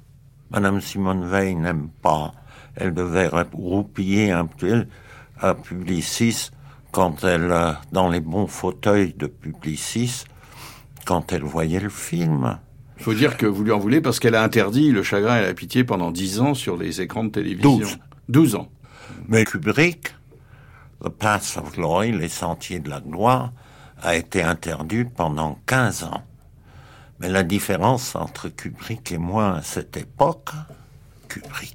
[0.51, 2.33] Madame Simone Veil n'aime pas.
[2.77, 4.87] Elle devait roupiller un peu
[5.43, 6.51] à Publicis
[6.93, 10.25] quand elle, dans les bons fauteuils de Publicis,
[11.05, 12.59] quand elle voyait le film.
[12.99, 15.43] Il faut dire que vous lui en voulez parce qu'elle a interdit le chagrin et
[15.43, 17.79] la pitié pendant dix ans sur les écrans de télévision.
[17.79, 17.99] Douze.
[18.29, 18.69] Douze ans.
[19.29, 20.15] Mais Kubrick,
[21.03, 23.53] The Path of Glory, les sentiers de la gloire,
[24.03, 26.23] a été interdit pendant quinze ans.
[27.19, 30.51] Mais la différence entre Kubrick et moi à cette époque,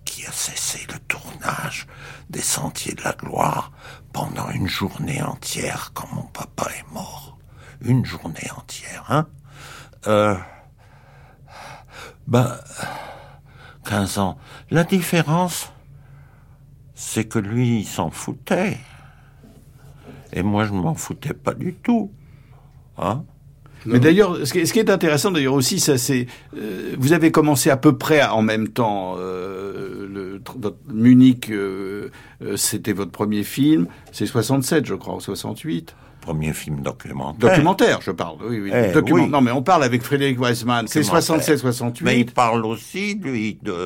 [0.05, 1.87] Qui a cessé le tournage
[2.29, 3.71] des Sentiers de la Gloire
[4.13, 7.37] pendant une journée entière quand mon papa est mort.
[7.81, 9.27] Une journée entière, hein
[10.07, 10.35] euh,
[12.27, 12.57] Ben,
[13.85, 14.37] 15 ans.
[14.69, 15.71] La différence,
[16.93, 18.77] c'est que lui, il s'en foutait.
[20.33, 22.11] Et moi, je ne m'en foutais pas du tout.
[22.97, 23.25] Hein
[23.87, 27.77] mais d'ailleurs, ce, qui est intéressant d'ailleurs aussi, ça c'est, euh, vous avez commencé à
[27.77, 29.15] peu près en même temps.
[29.17, 32.09] Euh, le, votre Munich, euh,
[32.55, 33.87] c'était votre premier film.
[34.11, 35.95] C'est 67, je crois, ou 68.
[36.21, 37.49] Premier film documentaire.
[37.49, 38.37] Documentaire, je parle.
[38.41, 38.71] Oui, oui.
[38.73, 39.27] Eh, oui.
[39.27, 40.85] Non, mais on parle avec Frédéric Weisman.
[40.87, 42.05] C'est 67, 68.
[42.05, 43.77] Mais il parle aussi, lui, de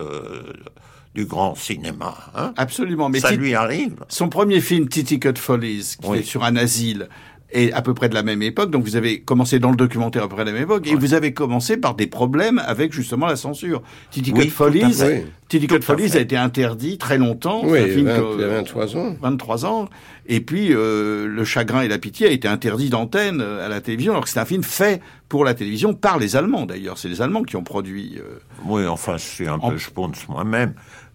[1.13, 2.15] du grand cinéma.
[2.35, 3.09] Hein Absolument.
[3.09, 3.95] Mais ça lui arrive.
[4.07, 7.09] Son premier film, Titty Cut Follies, qui est sur un asile,
[7.51, 8.71] et à peu près de la même époque.
[8.71, 10.95] Donc vous avez commencé dans le documentaire à peu près de la même époque, et
[10.95, 13.81] vous avez commencé par des problèmes avec justement la censure.
[14.11, 15.03] Titty oui, Follies,
[15.47, 17.61] Titty Follies a été interdit très longtemps.
[17.63, 19.15] Oui, il y a 23 ans.
[19.21, 19.89] 23 ans.
[20.27, 23.81] Et puis euh, Le Chagrin et la Pitié a été interdit d'antenne euh, à la
[23.81, 26.97] télévision, alors que c'est un film fait pour la télévision par les Allemands d'ailleurs.
[26.97, 28.17] C'est les Allemands qui ont produit.
[28.17, 30.73] Euh, oui, enfin, je suis un peu, je pense moi-même,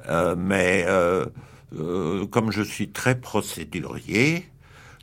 [0.09, 0.85] euh, mais
[1.79, 4.47] euh, comme je suis très procédurier,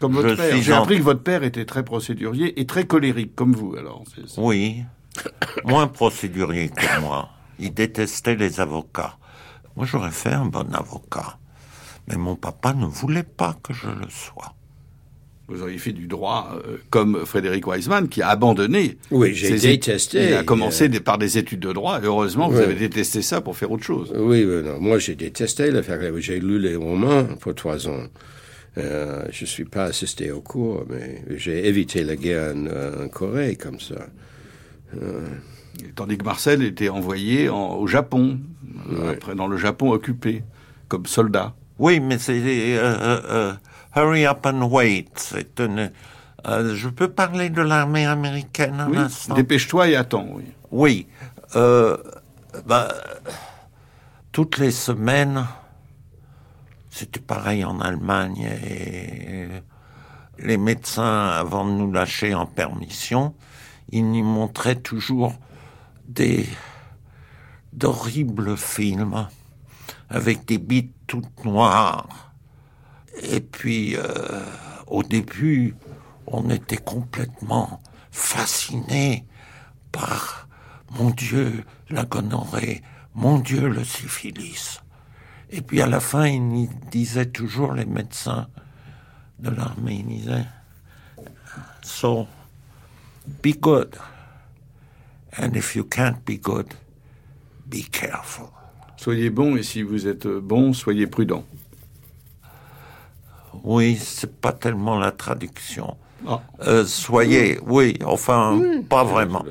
[0.04, 0.62] comme votre père.
[0.62, 4.04] J'ai appris que votre père était très procédurier et très colérique, comme vous, alors.
[4.36, 4.84] Oui.
[5.64, 7.30] Moins procédurier que moi.
[7.58, 9.18] Il détestait les avocats.
[9.78, 11.38] Moi, j'aurais fait un bon avocat.
[12.10, 14.54] Mais mon papa ne voulait pas que je le sois.
[15.48, 18.98] Vous auriez fait du droit euh, comme Frédéric Wiseman qui a abandonné.
[19.10, 20.28] Oui, j'ai détesté.
[20.30, 22.02] Il a commencé euh, par des études de droit.
[22.04, 24.12] Heureusement, vous avez détesté ça pour faire autre chose.
[24.14, 24.80] Oui, oui, non.
[24.82, 26.00] Moi, j'ai détesté le faire.
[26.18, 28.08] J'ai lu les romans pour trois ans.
[28.78, 33.56] Euh, je suis pas assisté au cours, mais j'ai évité la guerre en, en Corée
[33.56, 34.08] comme ça.
[35.96, 38.40] Tandis que Marcel était envoyé en- au Japon,
[38.92, 39.10] euh, Ouais.
[39.16, 40.44] après dans le Japon occupé,
[40.88, 41.54] comme soldat.
[41.80, 43.54] Oui, mais c'est euh, euh, euh,
[43.96, 45.08] Hurry Up and Wait.
[45.16, 45.92] C'est une.
[46.48, 48.98] euh, je peux parler de l'armée américaine un Oui.
[48.98, 49.34] instant?
[49.36, 50.28] Dépêche-toi et attends.
[50.32, 50.44] Oui.
[50.72, 51.08] Oui.
[51.56, 51.98] Euh,
[52.68, 52.94] bah,
[54.32, 55.46] toutes les semaines,
[56.94, 58.48] c'était pareil en Allemagne.
[58.68, 59.48] Et
[60.38, 63.34] les médecins, avant de nous lâcher en permission,
[63.90, 65.34] ils nous montraient toujours
[66.08, 66.48] des
[67.74, 69.28] d'horribles films
[70.10, 72.32] avec des bites toutes noires.
[73.24, 74.46] Et puis, euh,
[74.86, 75.76] au début,
[76.28, 79.26] on était complètement fascinés
[79.92, 80.48] par
[80.92, 82.84] mon Dieu, la gonorrhée,
[83.16, 84.83] mon Dieu, le syphilis.
[85.56, 88.48] Et puis à la fin, ils nous disaient toujours, les médecins
[89.38, 90.48] de l'armée, ils disaient,
[91.84, 92.28] So,
[93.44, 93.96] be good.
[95.38, 96.74] And if you can't be good,
[97.68, 98.48] be careful.
[98.98, 101.46] Soyez bon et si vous êtes bon, soyez prudent.
[103.64, 105.98] Oui, c'est pas tellement la traduction.
[106.28, 106.42] Ah.
[106.68, 109.44] Euh, soyez, oui, enfin, pas vraiment.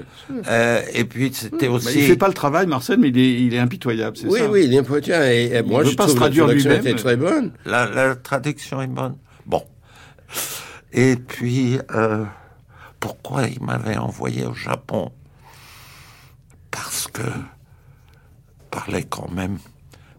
[0.48, 1.98] Euh, et puis c'était aussi.
[1.98, 4.50] il fait pas le travail, Marcel, mais il est, il est impitoyable, c'est Oui, ça?
[4.50, 5.22] oui, l'important.
[5.22, 7.52] Et, et moi, je pas trouve se la traduire traduction était très bonne.
[7.66, 9.16] La, la traduction est bonne.
[9.44, 9.62] Bon.
[10.92, 12.24] Et puis, euh,
[13.00, 15.11] pourquoi il m'avait envoyé au Japon?
[16.70, 19.58] Parce que je parlais quand même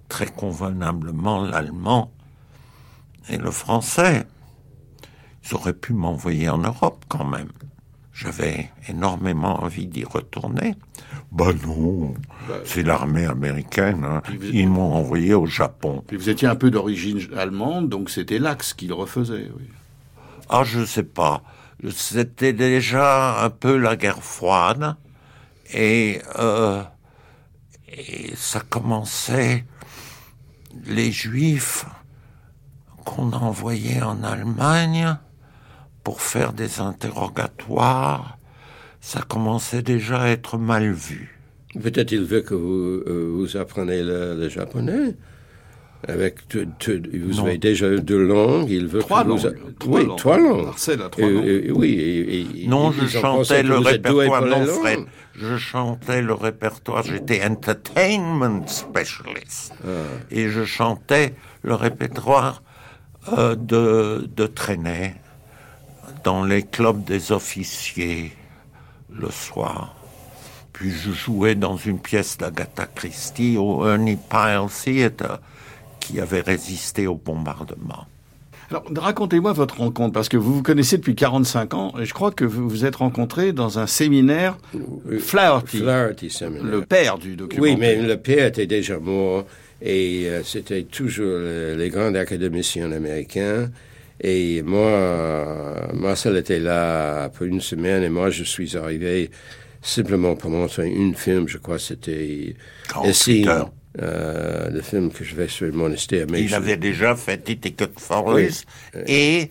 [0.10, 2.12] très convenablement l'allemand
[3.30, 4.26] et le français.
[5.46, 7.50] Ils auraient pu m'envoyer en Europe quand même.
[8.14, 10.76] J'avais énormément envie d'y retourner.
[11.32, 12.14] Bah non,
[12.64, 14.06] c'est l'armée américaine.
[14.06, 14.22] hein.
[14.30, 16.04] Vous- Ils m'ont envoyé au Japon.
[16.08, 19.50] Puis vous étiez un peu d'origine allemande, donc c'était l'axe qu'il refaisait.
[19.58, 19.66] Oui.
[20.50, 21.42] Ah, je sais pas.
[21.90, 24.96] C'était déjà un peu la guerre froide
[25.74, 26.84] et, euh,
[27.92, 29.66] et ça commençait.
[30.86, 31.86] Les Juifs
[33.06, 35.18] qu'on envoyait en Allemagne
[36.04, 38.38] pour faire des interrogatoires,
[39.02, 41.40] ça commençait déjà à être mal vu.
[41.82, 45.16] Peut-être il veut que vous, euh, vous appreniez le, le japonais.
[46.06, 47.46] Avec vous Non.
[47.46, 49.38] avez déjà deux langues, il veut Trois que vous...
[49.38, 49.46] langues.
[49.48, 50.18] a- Trois oui, langues.
[50.18, 50.66] trois langues.
[50.66, 51.46] Marcel a trois langues.
[51.48, 54.46] et- oui, et- et- Non, je chantais le vous répertoire.
[54.46, 54.66] Non.
[54.66, 55.00] Fred,
[55.34, 57.04] je chantais le répertoire.
[57.04, 59.74] J'étais entertainment specialist.
[59.86, 59.88] Ah.
[60.30, 62.64] Et je chantais le répertoire
[63.38, 65.16] euh, de, de Trenet
[66.24, 68.32] dans les clubs des officiers
[69.10, 69.96] le soir.
[70.74, 75.40] Puis je jouais dans une pièce d'Agatha Christie au Ernie Pyle Theatre
[76.00, 78.06] qui avait résisté au bombardement.
[78.72, 82.32] Alors, racontez-moi votre rencontre, parce que vous vous connaissez depuis 45 ans, et je crois
[82.32, 84.58] que vous vous êtes rencontrés dans un séminaire
[85.20, 86.64] Flaherty, Flaherty Seminar.
[86.66, 87.62] le père du document.
[87.62, 89.46] Oui, mais le père était déjà mort
[89.82, 93.70] et euh, c'était toujours le- les grands académiciens américains.
[94.24, 99.30] Et moi, euh, Marcel était là pour une semaine et moi, je suis arrivé
[99.82, 102.56] simplement pour montrer une film, je crois c'était
[102.90, 103.72] 48 Essine, heures.
[104.02, 106.26] euh, le film que je vais sur le monastère.
[106.32, 108.64] Mais Il je- avait déjà fait Ticket for Us
[109.08, 109.50] et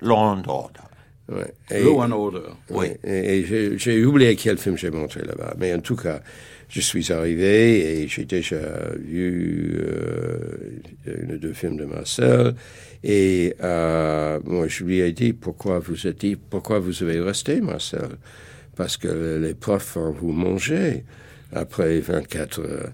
[0.00, 0.80] Law and Order.
[1.28, 1.54] ouais.
[1.70, 2.48] Et- Law and Order.
[2.70, 2.86] Oui.
[3.04, 5.54] Et, et j'ai- j'ai oublié quel film j'ai montré là-bas.
[5.58, 6.20] Mais en tout cas,
[6.68, 8.60] je suis arrivé et j'ai déjà
[8.98, 12.54] vu euh, une ou deux films de Marcel.
[13.02, 17.60] Et euh, moi, je lui ai dit pourquoi vous êtes dit pourquoi vous avez resté,
[17.60, 18.08] Marcel
[18.76, 21.04] Parce que les profs vont vous manger
[21.52, 22.92] après 24 heures.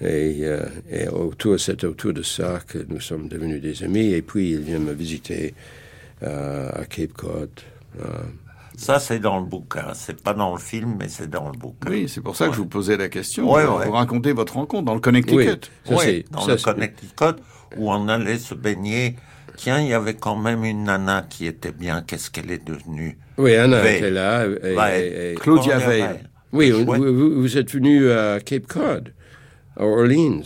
[0.00, 4.12] Et, euh, et autour, c'est autour de ça que nous sommes devenus des amis.
[4.12, 5.54] Et puis, il vient me visiter
[6.22, 7.50] euh, à Cape Cod.
[8.00, 8.04] euh,
[8.76, 9.92] Ça, c'est dans le bouquin.
[9.94, 11.90] C'est pas dans le film, mais c'est dans le bouquin.
[11.90, 13.50] Oui, c'est pour ça que je vous posais la question.
[13.52, 13.88] Ouais, vous ouais.
[13.88, 15.70] racontez votre rencontre dans le Connecticut.
[15.90, 16.24] Oui.
[16.30, 17.40] Ça, dans ça, le Connecticut,
[17.78, 19.16] où on allait se baigner.
[19.56, 22.02] Tiens, il y avait quand même une nana qui était bien.
[22.06, 23.18] Qu'est-ce qu'elle est devenue?
[23.38, 23.96] Oui, Anna Veil.
[23.96, 24.44] était là.
[24.46, 26.02] et- et- et- Claudia Veil.
[26.02, 26.20] Veil.
[26.52, 29.14] oui, vous- vous êtes venu à Cape Cod,
[29.78, 30.42] à Orleans.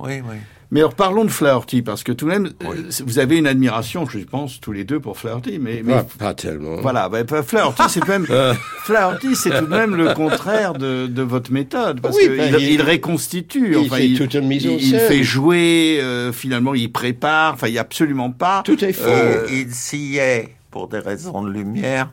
[0.00, 0.36] oui, oui.
[0.70, 4.06] Mais alors parlons de Flaherty, parce que tout de même, euh, vous avez une admiration,
[4.06, 5.80] je pense, tous les deux pour Flaherty, mais...
[5.82, 6.76] mais Pas, pas tellement.
[6.82, 8.26] Voilà, ben, Flaherty, c'est quand même...
[8.84, 12.54] Flaherty, c'est tout de même le contraire de, de votre méthode, parce Oui, qu'il ben,
[12.58, 15.08] il, il- réconstitue, il enfin, fait toute une mise en il, il scène.
[15.08, 18.60] fait jouer, euh, finalement, il prépare, enfin, il n'y a absolument pas...
[18.62, 19.08] Tout est faux.
[19.08, 22.10] Euh, Il sciait, pour des raisons de lumière,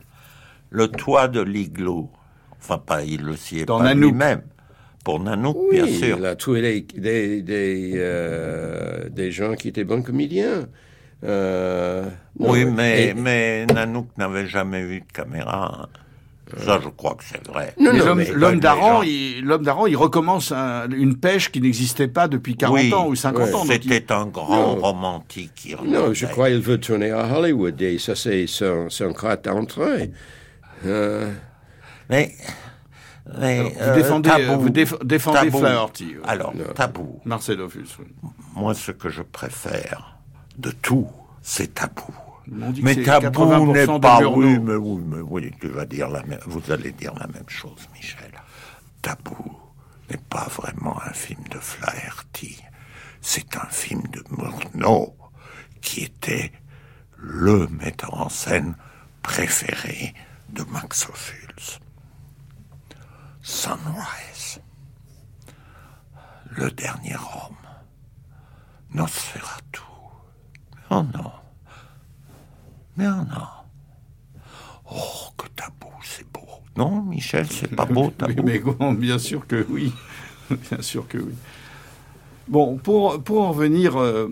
[0.70, 2.08] le toit de l'igloo.
[2.58, 4.40] Enfin, pas, il le sciait Dans pas lui-même.
[5.06, 6.16] Pour Nanook, Oui, bien sûr.
[6.18, 10.66] il a trouvé des, des, des, euh, des gens qui étaient bons comédiens.
[11.22, 12.02] Euh,
[12.40, 15.82] Oui, non, mais, et- mais Nanook n'avait jamais vu de caméra.
[15.84, 15.88] hein.
[16.58, 17.72] Ça, je crois que c'est vrai.
[17.78, 22.26] Non, non, l'homme, d'Aran, il, l'homme d'Aran, il recommence un- une pêche qui n'existait pas
[22.26, 22.92] depuis 40 Oui.
[22.92, 23.54] ans ou 50 Ouais.
[23.54, 23.64] ans.
[23.64, 24.80] il- C'était un grand Non.
[24.80, 25.76] romantique.
[25.84, 30.10] Non, je crois qu'il veut tourner à Hollywood et ça, c'est son, son carte d'entrée.
[30.84, 31.30] Euh,
[32.10, 32.32] Mais,
[33.38, 35.58] mais vous euh, défendez, tabou, vous déf- défendez tabou.
[35.58, 36.14] Flaherty.
[36.24, 37.20] Alors, tabou.
[37.24, 37.84] Marcel oui.
[38.54, 40.18] Moi, ce que je préfère
[40.58, 41.08] de tout,
[41.42, 42.14] c'est tabou.
[42.46, 46.38] Mais tabou 80% n'est pas oui, mais oui, mais oui, tu vas dire la même,
[46.46, 48.30] vous allez dire la même chose, Michel.
[49.02, 49.56] Tabou
[50.10, 52.62] n'est pas vraiment un film de Flaherty.
[53.20, 55.16] C'est un film de Murnau,
[55.80, 56.52] qui était
[57.16, 58.76] le metteur en scène
[59.22, 60.14] préféré
[60.50, 61.45] de Max Ophuls.
[63.50, 64.60] Sunrise.
[66.50, 67.54] Le dernier homme.
[68.92, 69.82] Nosferatu.
[70.90, 71.30] Oh non.
[72.96, 73.46] Mais oh non.
[74.90, 76.40] Oh, que tabou, c'est beau.
[76.76, 78.42] Non, Michel, c'est pas beau, Oui, tabou.
[78.42, 79.94] mais bon, bien sûr que oui.
[80.50, 81.34] bien sûr que oui.
[82.48, 84.28] Bon, pour, pour en venir, euh,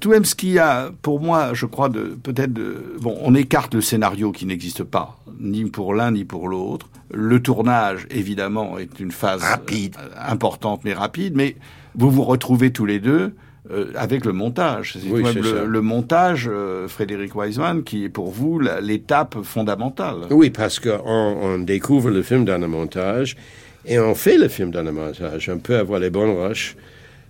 [0.00, 2.94] tout même ce qu'il y a, pour moi, je crois, de peut-être de...
[3.00, 6.88] Bon, on écarte le scénario qui n'existe pas, ni pour l'un ni pour l'autre.
[7.12, 9.96] Le tournage, évidemment, est une phase Rapide.
[9.98, 11.56] euh, importante mais rapide, mais
[11.94, 13.34] vous vous retrouvez tous les deux
[13.70, 14.96] euh, avec le montage.
[14.98, 20.20] C'est Oui, le, le montage, euh, Frédéric Wiseman, qui est pour vous l'étape fondamentale.
[20.30, 23.36] oui, parce qu'on on découvre le film dans le montage
[23.84, 25.50] et on fait le film dans le montage.
[25.54, 26.76] On peut avoir les bonnes rushs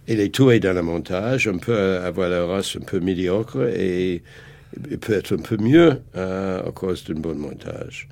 [0.08, 1.48] et les tours dans le montage.
[1.48, 4.22] On peut avoir les rushs un peu médiocres et,
[4.90, 8.08] et peut-être un peu mieux euh, à cause d'un bon montage.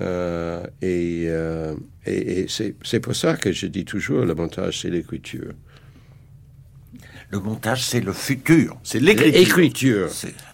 [0.00, 1.74] Euh, et euh,
[2.06, 5.52] et, et c'est pour ça que je dis toujours le montage, c'est l'écriture.
[7.30, 8.76] Le montage, c'est le futur.
[8.82, 10.08] C'est l'écriture.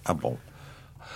[0.05, 0.37] Ah bon.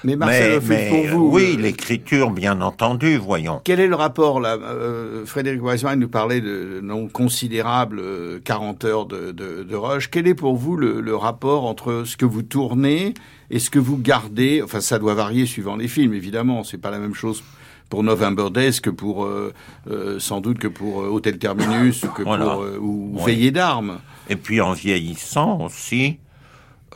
[0.04, 3.60] Mais Marcel Mais, pour vous, oui, euh, l'écriture, bien entendu, voyons.
[3.64, 8.84] Quel est le rapport là euh, Frédéric Wiseman nous parlait de non considérable euh, 40
[8.84, 10.10] heures de, de, de rush.
[10.10, 13.14] Quel est pour vous le, le rapport entre ce que vous tournez
[13.50, 14.60] et ce que vous gardez?
[14.62, 16.64] Enfin, ça doit varier suivant les films, évidemment.
[16.64, 17.42] C'est pas la même chose
[17.88, 19.52] pour November Days que pour euh,
[19.90, 22.44] euh, sans doute que pour Hôtel Terminus ou que Voilà.
[22.46, 23.22] pour euh, ou Oui.
[23.24, 24.00] Veillée d'armes.
[24.28, 26.18] Et puis en vieillissant aussi,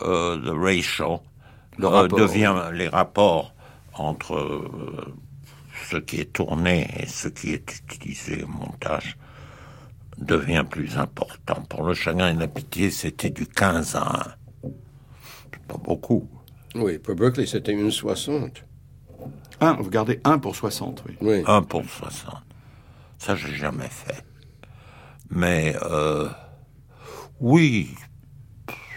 [0.01, 1.21] the ratio
[1.79, 2.19] Le rapport.
[2.19, 3.55] devient les rapports
[3.95, 5.15] entre euh,
[5.91, 9.17] ce qui est tourné et ce qui est utilisé au montage
[10.19, 11.63] devient plus important.
[11.69, 14.71] Pour le chagrin et la pitié, c'était du 15 à 1.
[15.53, 16.29] C'est pas beaucoup.
[16.75, 18.65] Oui, pour Berkeley, c'était une 60.
[19.61, 21.17] Un, vous gardez un pour 60, oui.
[21.21, 21.43] Oui.
[21.47, 22.35] 1 pour 60.
[23.19, 24.25] Ça, j'ai jamais fait.
[25.31, 26.29] Mais, euh,
[27.41, 27.95] oui,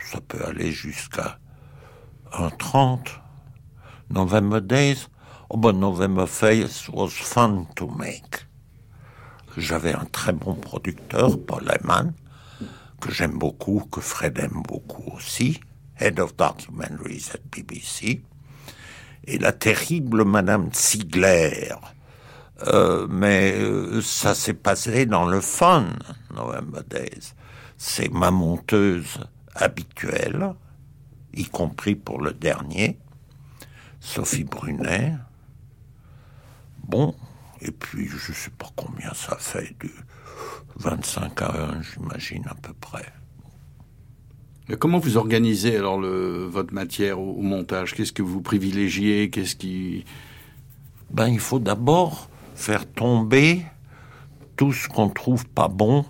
[0.06, 1.40] ça peut aller jusqu'à
[2.32, 3.22] 1,30.
[4.10, 5.08] November Days,
[5.50, 8.46] oh November Face was fun to make.
[9.58, 12.14] J'avais un très bon producteur, Paul Lehman,
[13.00, 15.60] que j'aime beaucoup, que Fred aime beaucoup aussi,
[15.98, 18.22] Head of Documentaries at BBC,
[19.26, 21.74] et la terrible Madame Ziegler,
[22.68, 25.88] euh, mais euh, ça s'est passé dans le fun,
[26.34, 27.34] November Days.
[27.78, 29.20] C'est ma monteuse
[29.56, 30.54] habituelle,
[31.34, 32.98] y compris pour le dernier,
[34.00, 35.16] Sophie Brunet.
[36.84, 37.16] Bon,
[37.62, 39.92] et puis je sais pas combien ça fait, du
[40.78, 43.06] 25 à 1, j'imagine à peu près.
[44.80, 47.94] Comment vous organisez alors le, votre matière au, au montage?
[47.94, 49.30] Qu'est-ce que vous privilégiez?
[49.30, 50.06] Qu'est-ce qui
[51.10, 53.66] Ben, il faut d'abord faire tomber
[54.56, 56.06] tout ce qu'on trouve pas bon,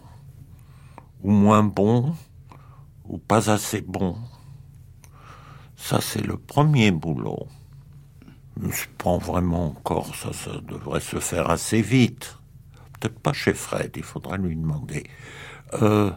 [1.23, 2.13] ou moins bon,
[3.07, 4.15] ou pas assez bon.
[5.83, 7.47] Ça, c'est le premier boulot.
[8.61, 12.37] Je prends vraiment encore, ça, ça devrait se faire assez vite.
[12.99, 15.03] Peut-être pas chez Fred, il faudra lui demander.
[15.81, 16.11] Euh,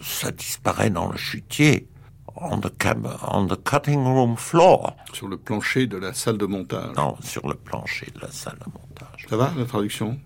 [0.00, 1.88] ça disparaît dans le chutier,
[2.36, 4.96] on the, cam- on the cutting room floor.
[5.12, 8.58] sur le plancher de la salle de montage Non, sur le plancher de la salle
[8.64, 9.26] de montage.
[9.28, 10.18] Ça va la traduction?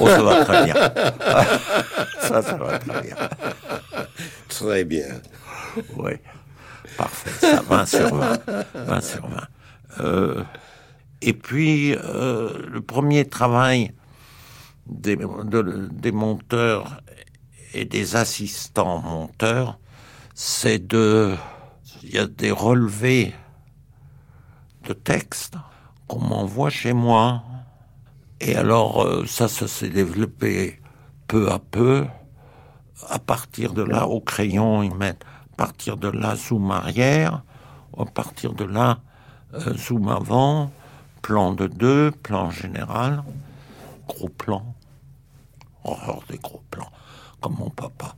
[0.00, 0.74] Oh, ça va très bien.
[2.20, 3.16] ça, ça va très bien.
[4.48, 5.06] Très bien.
[5.96, 6.12] Oui,
[6.98, 8.38] parfait, ça, 20 sur 20.
[8.74, 9.48] 20 sur 20.
[10.00, 10.44] Euh,
[11.22, 13.92] et puis, euh, le premier travail
[14.86, 17.00] des, des monteurs
[17.72, 19.78] et des assistants monteurs,
[20.34, 21.34] c'est de...
[22.02, 23.34] Il y a des relevés
[24.84, 25.54] de textes
[26.06, 27.42] qu'on m'envoie chez moi.
[28.40, 30.80] Et alors, euh, ça, ça s'est développé
[31.26, 32.06] peu à peu.
[33.08, 35.24] À partir de là, au crayon, ils mettent
[35.58, 37.42] partir de là, zoom arrière,
[37.98, 39.00] à partir de là,
[39.54, 40.70] euh, zoom avant,
[41.20, 43.24] plan de deux, plan général,
[44.06, 44.76] gros plan,
[45.82, 46.92] horreur des gros plans,
[47.40, 48.14] comme mon papa.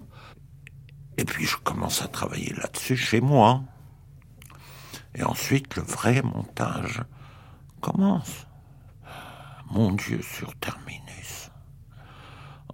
[1.16, 3.62] Et puis je commence à travailler là-dessus chez moi.
[5.14, 7.02] Et ensuite, le vrai montage
[7.80, 8.46] commence.
[9.70, 11.50] Mon Dieu, sur Terminus.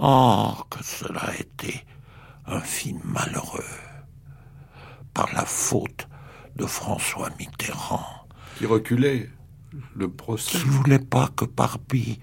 [0.01, 1.87] Oh, que cela a été
[2.47, 3.86] un film malheureux.
[5.17, 6.07] Par la faute
[6.57, 8.05] de François Mitterrand.
[8.59, 9.31] Qui reculait
[9.95, 10.59] le procès.
[10.59, 12.21] Qui voulait pas que Barbie.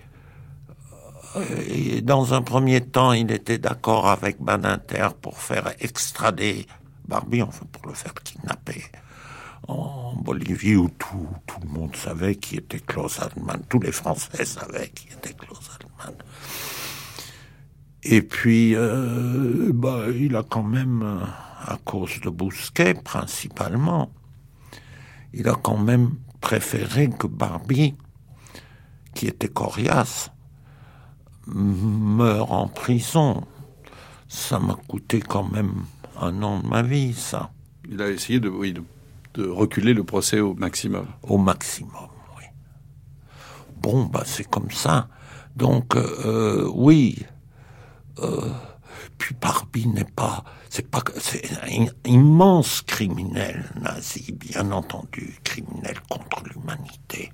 [1.36, 6.68] Euh, dans un premier temps, il était d'accord avec Badinter pour faire extrader
[7.08, 8.84] Barbie, enfin pour le faire kidnapper
[9.68, 13.62] en Bolivie où tout, tout le monde savait qui était Klaus Altmann.
[13.70, 16.16] Tous les Français savaient qui était Klaus Altmann.
[18.04, 21.26] Et puis, euh, bah, il a quand même, euh,
[21.66, 24.12] à cause de Bousquet principalement,
[25.34, 27.96] il a quand même préféré que Barbie,
[29.14, 30.32] qui était coriace,
[31.48, 33.44] meure en prison.
[34.28, 35.86] Ça m'a coûté quand même
[36.20, 37.52] un an de ma vie, ça.
[37.90, 38.84] Il a essayé de, oui, de
[39.34, 41.08] de reculer le procès au maximum.
[41.24, 42.44] Au maximum, oui.
[43.78, 45.08] Bon, bah c'est comme ça.
[45.56, 47.26] Donc, euh, oui.
[48.20, 48.52] Euh,
[49.18, 50.44] puis Barbie n'est pas,
[50.74, 57.32] c'est pas, c'est un immense criminel nazi, bien entendu, criminel contre l'humanité,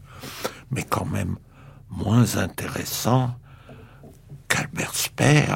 [0.71, 1.37] mais quand même
[1.89, 3.33] moins intéressant
[4.49, 5.55] qu'Albert Speer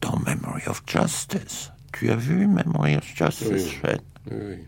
[0.00, 1.70] dans Memory of Justice.
[1.92, 3.90] Tu as vu Memory of Justice, oui.
[4.30, 4.66] oui.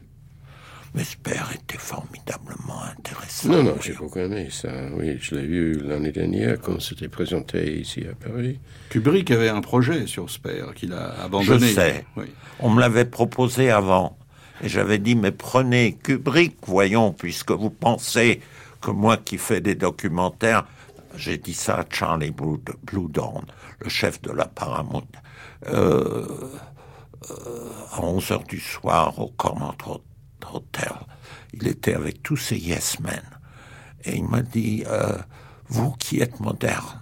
[0.95, 3.49] Mais père était formidablement intéressant.
[3.49, 4.69] Non, non, j'ai beaucoup aimé ça.
[4.93, 8.61] Oui, je l'ai vu l'année dernière quand c'était présenté ici à Paris.
[8.91, 11.67] Kubrick avait un projet sur Sper qu'il a abandonné.
[11.69, 12.05] Je sais.
[12.17, 12.27] Oui.
[12.61, 14.19] On me l'avait proposé avant.
[14.63, 18.41] Et j'avais dit, mais prenez Kubrick, voyons, puisque vous pensez
[18.83, 20.67] que moi qui fais des documentaires,
[21.17, 23.45] j'ai dit ça à Charlie Blue, Blue Dawn,
[23.81, 25.07] le chef de la Paramount,
[25.69, 26.27] euh,
[27.31, 30.01] euh, à 11 heures du soir au Cormantre
[30.45, 30.93] hôtel.
[31.53, 33.23] Il était avec tous ces yes men.
[34.05, 35.19] Et il m'a dit, euh,
[35.69, 37.01] vous qui êtes moderne.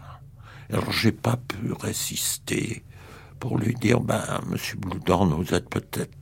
[0.72, 2.84] Alors j'ai pas pu résister
[3.38, 6.14] pour lui dire, ben, monsieur Bloudorn, vous êtes peut-être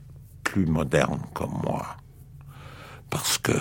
[0.43, 1.97] plus moderne que moi.
[3.09, 3.51] Parce que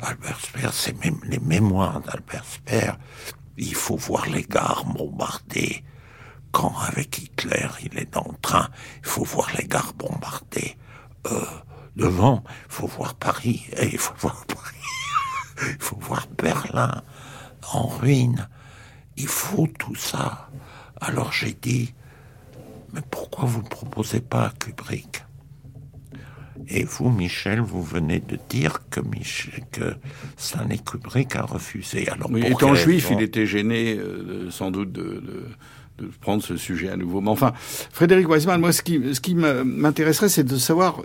[0.00, 2.92] Albert Speer, c'est même les mémoires d'Albert Speer.
[3.56, 5.84] Il faut voir les gares bombardées.
[6.50, 8.68] Quand avec Hitler, il est dans le train,
[8.98, 10.76] il faut voir les gares bombardées.
[11.26, 11.44] Euh,
[11.96, 12.42] devant,
[12.88, 17.02] faut voir Paris, et il faut voir Paris, il faut voir Berlin
[17.72, 18.48] en ruine,
[19.16, 20.48] il faut tout ça.
[21.00, 21.94] Alors j'ai dit,
[22.92, 25.24] mais pourquoi vous ne proposez pas Kubrick?
[26.68, 29.94] Et vous, Michel, vous venez de dire que, Michel, que
[30.36, 32.08] Stanley Kubrick a refusé.
[32.08, 35.48] Alors, oui, étant juif, il était gêné euh, sans doute de, de
[35.98, 37.20] de prendre ce sujet à nouveau.
[37.20, 37.52] Mais enfin,
[37.92, 41.02] Frédéric Weisman, moi, ce qui, ce qui m'intéresserait, c'est de savoir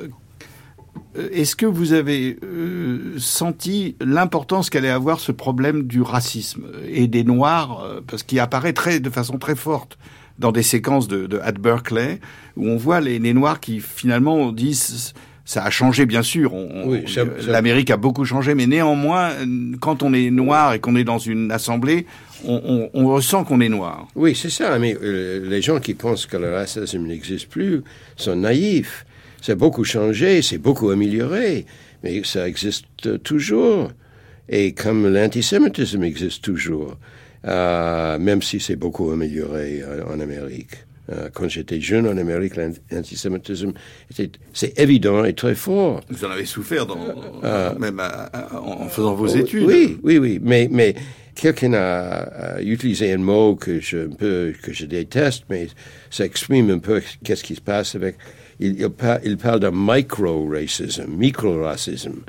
[1.31, 7.23] est-ce que vous avez euh, senti l'importance qu'allait avoir ce problème du racisme et des
[7.23, 9.97] Noirs, euh, parce qu'il apparaît très, de façon très forte
[10.39, 12.19] dans des séquences de, de Berkeley,
[12.55, 15.13] où on voit les, les, Noirs qui finalement disent
[15.45, 16.53] ça a changé bien sûr.
[16.53, 17.05] Oui,
[17.47, 19.31] L'Amérique a beaucoup changé, mais néanmoins,
[19.79, 22.05] quand on est noir et qu'on est dans une assemblée,
[22.45, 24.07] on, on, on ressent qu'on est noir.
[24.15, 24.77] Oui, c'est ça.
[24.77, 27.81] Mais les gens qui pensent que le racisme n'existe plus
[28.17, 29.06] sont naïfs.
[29.47, 31.65] Ça a beaucoup changé, c'est beaucoup amélioré,
[32.03, 33.93] mais ça existe toujours.
[34.49, 36.97] Et comme l'antisémitisme existe toujours,
[37.45, 40.71] euh, même si c'est beaucoup amélioré euh, en Amérique.
[41.09, 42.57] Euh, quand j'étais jeune en Amérique,
[42.91, 43.71] l'antisémitisme,
[44.11, 46.01] c'est évident et très fort.
[46.09, 46.97] Vous en avez souffert dans,
[47.79, 48.01] même
[48.51, 49.63] en faisant vos études.
[49.65, 50.39] Oui, oui, oui.
[50.43, 50.93] Mais, mais
[51.35, 55.69] quelqu'un a, utilisé un mot que je, un peu, que je déteste, mais
[56.09, 58.17] ça exprime un peu qu'est-ce qui se passe avec
[58.59, 58.89] il, il,
[59.25, 62.21] il parle de micro-racisme, micro-racisme.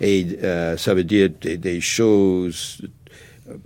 [0.00, 2.82] Et euh, ça veut dire des, des, choses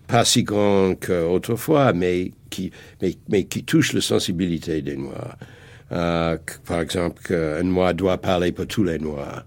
[0.06, 5.36] pas si grandes qu'autrefois, mais qui, mais, mais qui touchent la sensibilité des Noirs.
[5.92, 6.36] euh,
[6.66, 9.44] par exemple, qu'un noir doit parler pour tous les noirs,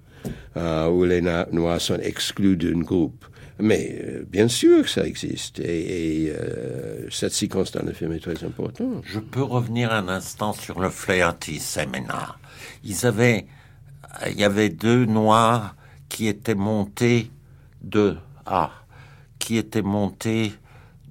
[0.58, 3.26] euh, ou les noirs sont exclus d'un groupe.
[3.60, 8.14] Mais euh, bien sûr que ça existe, et, et euh, cette séquence dans le film
[8.14, 9.04] est très importante.
[9.04, 12.40] Je peux revenir un instant sur le Flaherty Seminar.
[12.84, 13.48] Ils avaient,
[14.28, 15.76] il y avait deux noirs
[16.08, 17.32] qui étaient montés
[17.82, 18.72] de ah,
[19.40, 20.54] qui étaient montés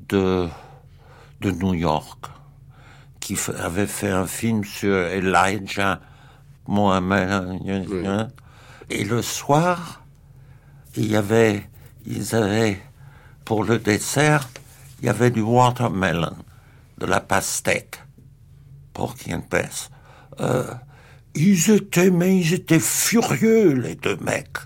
[0.08, 0.48] de
[1.40, 2.26] de New York,
[3.20, 6.00] qui avaient fait un film sur Elijah
[6.66, 8.30] Mohammed.
[8.90, 10.02] Et le soir,
[10.96, 11.62] il y avait
[12.08, 12.80] ils avaient,
[13.44, 14.48] pour le dessert,
[15.00, 16.34] il y avait du watermelon,
[16.96, 18.00] de la pastèque,
[18.94, 19.90] pour qu'il pèse.
[20.40, 20.72] Euh,
[21.34, 24.58] ils étaient, mais ils étaient furieux, les deux mecs.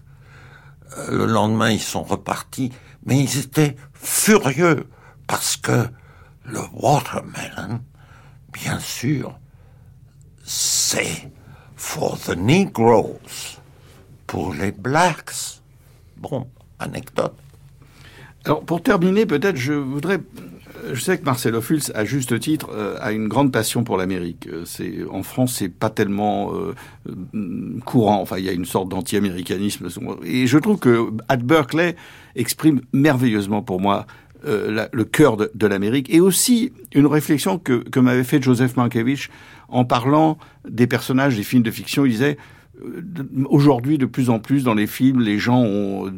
[0.97, 2.73] Euh, le lendemain, ils sont repartis,
[3.05, 4.89] mais ils étaient furieux
[5.27, 5.89] parce que
[6.45, 7.81] le watermelon,
[8.53, 9.39] bien sûr,
[10.45, 11.31] c'est
[11.77, 13.59] for the Negroes,
[14.27, 15.61] pour les blacks.
[16.17, 16.49] Bon,
[16.83, 17.35] anecdote.
[18.45, 20.21] Alors pour terminer, peut-être je voudrais
[20.93, 24.49] je sais que Marcelo Fulz, à juste titre, euh, a une grande passion pour l'Amérique.
[24.49, 26.75] Euh, c'est en France, c'est pas tellement euh,
[27.85, 28.21] courant.
[28.21, 29.89] Enfin, il y a une sorte d'anti-américanisme.
[30.25, 31.97] Et je trouve que at Berkeley
[32.35, 34.07] exprime merveilleusement pour moi
[34.45, 39.29] le cœur de, de l'Amérique et aussi une réflexion que, que m'avait fait Joseph Mankiewicz
[39.69, 40.37] en parlant
[40.69, 42.05] des personnages des films de fiction.
[42.05, 42.39] Il disait
[43.51, 46.11] Aujourd'hui, de plus en plus, dans les films, les gens ont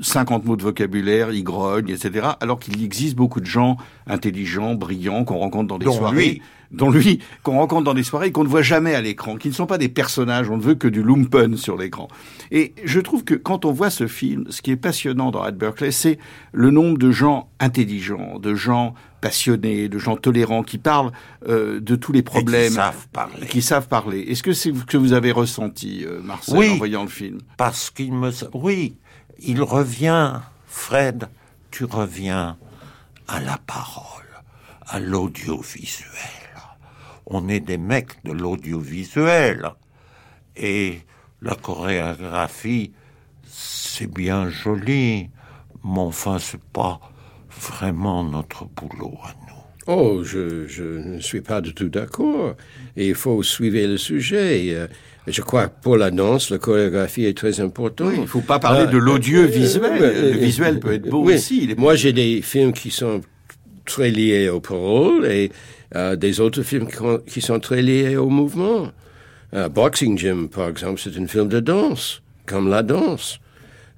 [0.00, 2.28] 50 mots de vocabulaire, ils grognent, etc.
[2.40, 6.40] Alors qu'il existe beaucoup de gens intelligents, brillants, qu'on rencontre dans des soirées.
[6.70, 9.54] Dont lui, qu'on rencontre dans des soirées qu'on ne voit jamais à l'écran, qui ne
[9.54, 12.08] sont pas des personnages, on ne veut que du lumpen sur l'écran.
[12.50, 15.56] Et je trouve que quand on voit ce film, ce qui est passionnant dans Ed
[15.56, 16.18] Berkeley, c'est
[16.52, 21.12] le nombre de gens intelligents, de gens passionnés, de gens tolérants qui parlent
[21.46, 23.46] euh, de tous les problèmes, qui savent parler.
[23.46, 24.20] Qui savent parler.
[24.20, 27.38] Est-ce que c'est ce que vous avez ressenti, euh, Marcel, en voyant le film?
[27.56, 28.96] Parce qu'il me, oui,
[29.40, 31.28] il revient, Fred,
[31.70, 32.56] tu reviens
[33.26, 34.24] à la parole,
[34.86, 36.06] à l'audiovisuel.
[37.26, 39.70] On est des mecs de l'audiovisuel
[40.56, 41.00] et
[41.42, 42.92] la chorégraphie,
[43.46, 45.30] c'est bien joli,
[45.84, 47.00] mais enfin, c'est pas
[47.58, 49.58] vraiment notre boulot à nous.
[49.90, 52.54] Oh, je, je ne suis pas du tout d'accord.
[52.94, 54.74] Il faut suivre le sujet.
[54.74, 54.86] Euh,
[55.26, 58.12] je crois que pour la danse, la chorégraphie est très importante.
[58.14, 59.98] il ne faut pas parler de euh, l'odieux visuel.
[59.98, 61.74] le visuel peut être beau aussi.
[61.78, 63.22] Moi, j'ai des films qui sont
[63.86, 65.50] très liés aux paroles et
[65.96, 66.88] euh, des autres films
[67.26, 68.90] qui, sont très liés au mouvement.
[69.70, 73.40] Boxing Gym, par exemple, c'est un film de danse, comme la danse.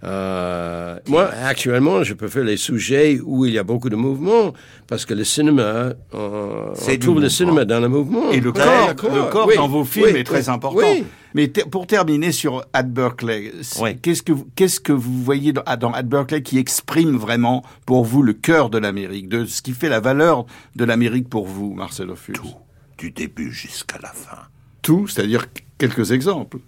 [0.03, 4.55] Euh, moi, actuellement, je préfère les sujets où il y a beaucoup de mouvement,
[4.87, 8.31] parce que le cinéma, on, on trouve le cinéma dans le mouvement.
[8.31, 10.87] Et le corps, le corps dans vos films est très important.
[11.35, 13.53] Mais pour terminer sur Ad Berkeley,
[14.03, 18.23] qu'est-ce que qu'est-ce que vous voyez dans, dans Ad Berkeley qui exprime vraiment pour vous
[18.23, 22.17] le cœur de l'Amérique, de ce qui fait la valeur de l'Amérique pour vous, Marcelo
[22.17, 22.55] Fulz Tout,
[22.99, 24.39] du début jusqu'à la fin.
[24.83, 25.47] Tout, c'est-à-dire
[25.79, 26.59] quelques exemples.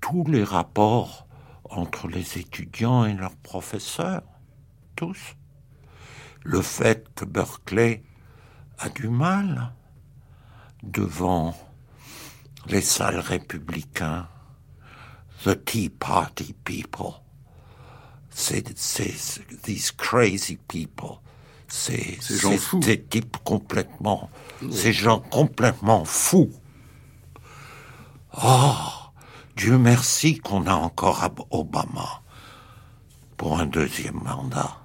[0.00, 1.26] Tous les rapports
[1.72, 4.22] entre les étudiants et leurs professeurs,
[4.94, 5.36] tous.
[6.44, 8.02] Le fait que Berkeley
[8.78, 9.72] a du mal
[10.82, 11.54] devant
[12.66, 14.28] les salles républicains,
[15.44, 17.22] the Tea Party people,
[18.30, 18.62] c'est
[19.62, 21.20] these crazy people,
[21.68, 22.18] ces
[23.08, 24.30] types complètement,
[24.70, 26.50] ces gens complètement fous.
[28.42, 29.01] Oh,
[29.62, 32.22] Dieu merci qu'on a encore Obama
[33.36, 34.76] pour un deuxième mandat.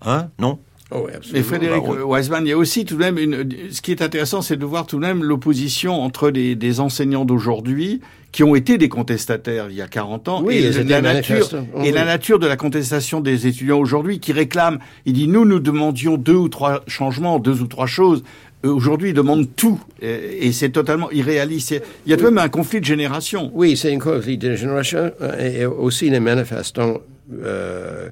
[0.00, 0.30] Hein?
[0.38, 0.58] Non?
[0.90, 3.90] Oh Mais Frédéric bah, Weisman, il y a aussi tout de même une, ce qui
[3.90, 8.00] est intéressant, c'est de voir tout de même l'opposition entre les, des enseignants d'aujourd'hui
[8.32, 11.48] qui ont été des contestataires il y a 40 ans et, la nature,
[11.82, 15.58] et la nature de la contestation des étudiants aujourd'hui qui réclament, il dit nous nous
[15.58, 18.22] demandions deux ou trois changements, deux ou trois choses,
[18.66, 19.80] aujourd'hui, ils demandent tout.
[20.00, 21.82] Et, c'est totalement irréaliste.
[22.04, 23.50] Il y a tout de même un conflit de génération.
[23.54, 25.12] Oui, c'est un conflit de génération.
[25.38, 26.98] Et aussi les manifestants
[27.42, 28.08] euh,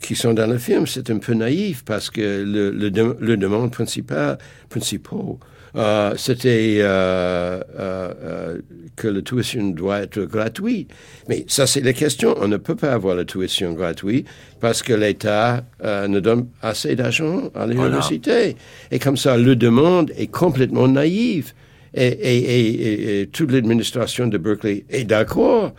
[0.00, 4.38] qui sont dans le film, c'est un peu naïf parce que le, le, demande principal,
[4.68, 5.36] principal
[5.76, 8.58] euh, c'était euh, euh, euh,
[8.96, 10.90] que la tuition doit être gratuite.
[11.28, 12.34] Mais ça, c'est la question.
[12.40, 14.26] On ne peut pas avoir la tuition gratuite
[14.60, 18.56] parce que l'État euh, ne donne assez d'argent à l'université.
[18.90, 21.52] Et comme ça, le demande est complètement naïve.
[21.94, 25.72] Et, et, et, toute l'administration de Berkeley est d'accord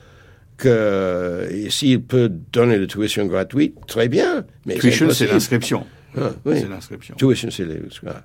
[0.57, 4.45] que s'il peut donner la tuition gratuite, très bien.
[4.65, 5.85] Mais tuition, c'est l'inscription.
[6.17, 6.59] Ah, oui.
[6.59, 7.15] C'est l'inscription.
[7.15, 8.07] Tuition, c'est l'inscription.
[8.07, 8.23] Ah,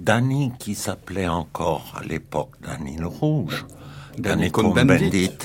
[0.00, 3.66] Danny qui s'appelait encore à l'époque Danny le Rouge,
[4.16, 5.36] Danny Cohn-Bendit,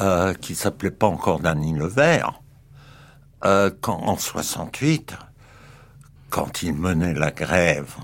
[0.00, 2.42] euh, qui s'appelait pas encore Danny le Vert,
[3.44, 5.16] euh, quand, en 68,
[6.30, 7.94] quand il menait la grève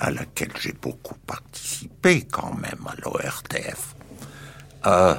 [0.00, 3.94] à laquelle j'ai beaucoup participé quand même à l'ORTF,
[4.86, 5.14] euh,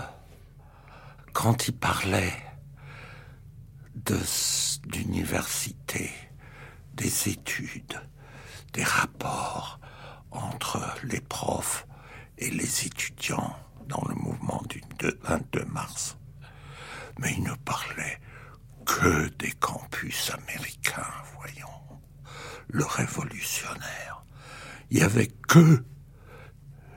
[1.32, 2.34] quand il parlait
[4.86, 6.12] d'université,
[6.94, 8.02] des études,
[8.74, 9.80] des rapports
[10.32, 11.86] entre les profs
[12.38, 13.56] et les étudiants
[13.88, 14.82] dans le mouvement du
[15.24, 16.18] 22 mars.
[17.20, 18.20] Mais il ne parlait
[18.86, 21.68] que des campus américains, voyons.
[22.70, 24.24] Le révolutionnaire.
[24.90, 25.84] Il n'y avait que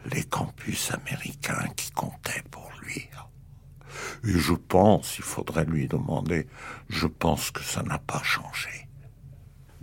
[0.06, 3.08] les campus américains qui comptaient pour lui.
[4.24, 6.46] Et je pense, il faudrait lui demander,
[6.88, 8.83] je pense que ça n'a pas changé.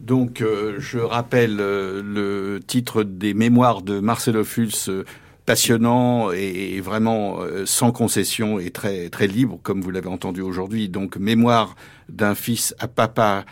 [0.02, 5.04] Donc, euh, je rappelle euh, le titre des mémoires de Marcelo Fuls, euh,
[5.46, 10.88] passionnant et, vraiment sans concession et très très libre, comme vous l'avez entendu aujourd'hui.
[10.88, 11.76] Donc, mémoire
[12.10, 13.46] d'un fils à papa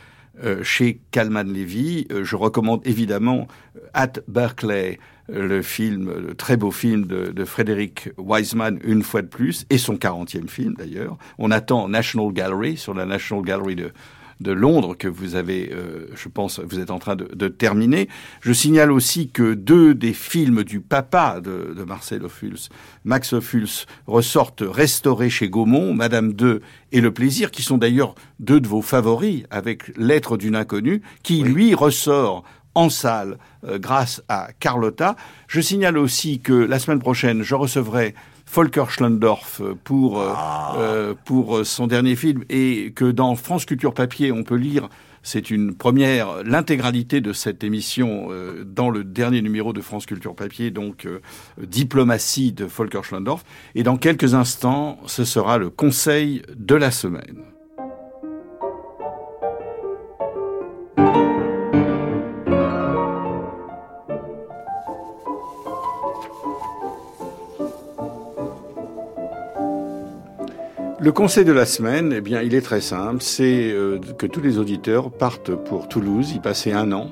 [0.61, 2.07] chez Kalman Levy.
[2.21, 3.47] je recommande évidemment
[3.93, 9.27] At Berkeley, le film, le très beau film de, de Frédéric Wiseman, une fois de
[9.27, 11.17] plus, et son 40e film d'ailleurs.
[11.39, 13.91] On attend National Gallery, sur la National Gallery de,
[14.39, 18.07] de Londres que vous avez, euh, je pense, vous êtes en train de, terminer.
[18.41, 22.69] Je signale aussi que deux des films du papa de, de Marcel Ophuls,
[23.03, 26.61] Max Ophuls, ressortent restaurés chez Gaumont, Madame 2
[26.91, 31.43] et Le Plaisir, qui sont d'ailleurs deux de vos favoris, avec L'être d'une inconnue, qui
[31.43, 32.43] lui ressort
[32.75, 35.15] en salle euh, grâce à Carlotta.
[35.47, 38.15] Je signale aussi que la semaine prochaine, je recevrai
[38.51, 40.75] Volker Schlendorf pour, euh, ah.
[40.77, 44.89] euh, pour son dernier film et que dans France Culture Papier, on peut lire
[45.21, 48.29] c'est une première, l'intégralité de cette émission
[48.65, 51.05] dans le dernier numéro de France Culture Papier, donc
[51.61, 53.43] Diplomatie de Volker Schlendorf.
[53.75, 57.43] Et dans quelques instants, ce sera le conseil de la semaine.
[71.01, 73.21] Le conseil de la semaine, eh bien, il est très simple.
[73.21, 77.09] C'est euh, que tous les auditeurs partent pour Toulouse, y passer un an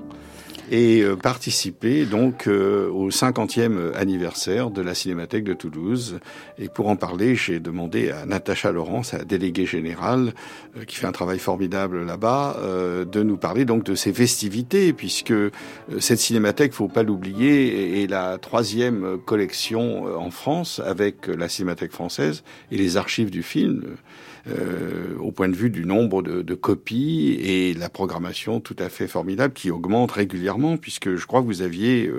[0.69, 6.19] et euh, participer donc euh, au 50e anniversaire de la Cinémathèque de Toulouse.
[6.57, 10.33] Et pour en parler, j'ai demandé à Natacha Laurence, la déléguée générale,
[10.77, 12.57] euh, qui fait un travail formidable là-bas,
[13.05, 15.33] de nous parler donc de ces festivités, puisque
[15.99, 22.43] cette Cinémathèque, faut pas l'oublier, est la troisième collection en France avec la Cinémathèque française
[22.71, 23.83] et les archives du film.
[24.49, 28.87] Euh, au point de vue du nombre de, de, copies et la programmation tout à
[28.87, 32.09] fait formidable qui augmente régulièrement, puisque je crois que vous aviez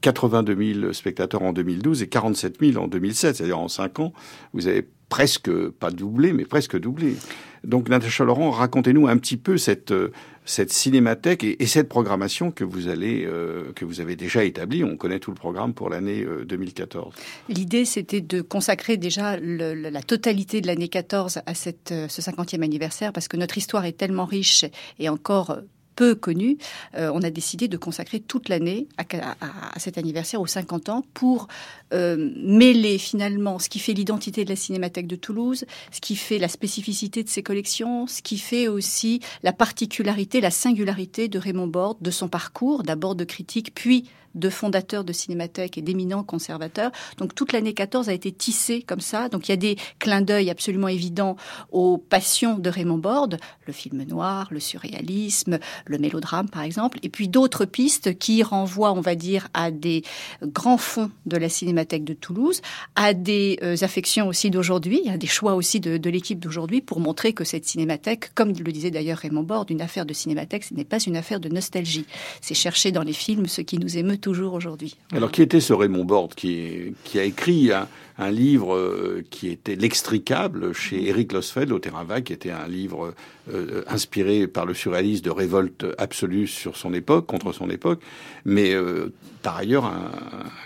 [0.00, 4.12] 82 euh, 000 spectateurs en 2012 et 47 000 en 2007, c'est-à-dire en 5 ans,
[4.52, 7.14] vous avez presque, pas doublé, mais presque doublé.
[7.62, 10.12] Donc Natacha Laurent, racontez-nous un petit peu cette, euh,
[10.46, 14.84] cette cinémathèque et, cette programmation que vous allez euh, que vous avez déjà établie.
[14.84, 17.14] On connaît tout le programme pour l'année 2014.
[17.14, 22.62] Euh, L'idée, c'était de consacrer déjà la totalité de l'année 14 à cette, ce 50e
[22.62, 24.64] anniversaire parce que notre histoire est tellement riche
[24.98, 25.58] et encore
[25.96, 26.58] peu connu,
[26.94, 31.48] euh, on a décidé de consacrer toute l'année à, cet anniversaire aux 50 ans pour
[31.92, 36.38] euh, mêler finalement ce qui fait l'identité de la Cinémathèque de Toulouse, ce qui fait
[36.38, 41.66] la spécificité de ses collections, ce qui fait aussi la particularité, la singularité de Raymond
[41.66, 44.04] Borde, de son parcours, d'abord de critique, puis
[44.36, 46.92] de fondateurs de cinémathèques et d'éminents conservateurs.
[47.18, 49.28] Donc toute l'année 14 a été tissée comme ça.
[49.28, 51.36] Donc il y a des clins d'œil absolument évidents
[51.72, 57.08] aux passions de Raymond Borde, le film noir, le surréalisme, le mélodrame par exemple, et
[57.08, 60.02] puis d'autres pistes qui renvoient, on va dire, à des
[60.42, 62.60] grands fonds de la cinémathèque de Toulouse,
[62.94, 67.00] à des euh, affections aussi d'aujourd'hui, à des choix aussi de, de l'équipe d'aujourd'hui pour
[67.00, 70.74] montrer que cette cinémathèque, comme le disait d'ailleurs Raymond Borde, une affaire de cinémathèque, ce
[70.74, 72.06] n'est pas une affaire de nostalgie.
[72.40, 74.96] C'est chercher dans les films ce qui nous émeut toujours aujourd'hui.
[75.12, 77.86] Alors, qui était ce Raymond Borde qui, qui a écrit un,
[78.18, 83.14] livre euh, qui était L'extricable chez Eric Losfeld au Terrain Vague, qui était un livre
[83.52, 88.00] euh, inspiré par le surréalisme de révolte absolue sur son époque, contre son époque,
[88.44, 89.12] mais euh,
[89.42, 90.10] par ailleurs un,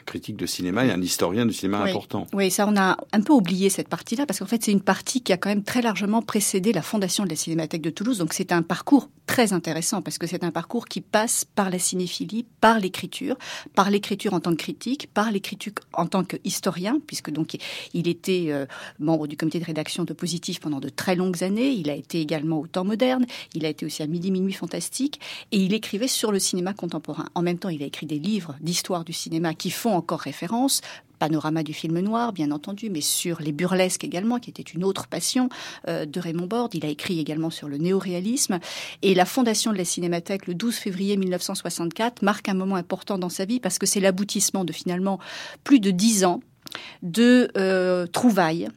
[0.07, 2.27] critique de cinéma et un historien de cinéma important.
[2.33, 5.21] Oui, ça on a un peu oublié cette partie-là, parce qu'en fait c'est une partie
[5.21, 8.33] qui a quand même très largement précédé la fondation de la Cinémathèque de Toulouse, donc
[8.33, 12.47] c'est un parcours très intéressant, parce que c'est un parcours qui passe par la cinéphilie,
[12.61, 13.37] par l'écriture,
[13.75, 17.40] par l'écriture en tant que critique, par l'écriture en tant qu'historien, puisque Donc
[17.95, 18.67] il était euh,
[18.99, 21.71] membre du comité de rédaction de Positif pendant de très longues années.
[21.71, 23.27] Il a été également au temps moderne.
[23.55, 25.21] Il a été aussi à Midi Minuit Fantastique.
[25.53, 27.27] Et il écrivait sur le cinéma contemporain.
[27.35, 30.83] En même temps, il a écrit des livres d'histoire du cinéma qui font encore référence
[31.21, 35.07] panorama du film noir, bien entendu, mais sur les burlesques également, qui était une autre
[35.07, 35.49] passion
[35.87, 36.75] euh, de Raymond Borde.
[36.75, 38.59] Il a écrit également sur le néoréalisme.
[39.03, 43.29] Et la fondation de la Cinémathèque, le 12 février 1964, marque un moment important dans
[43.29, 45.21] sa vie parce que c'est l'aboutissement de finalement
[45.63, 46.41] plus de dix ans
[47.03, 48.69] de euh, trouvailles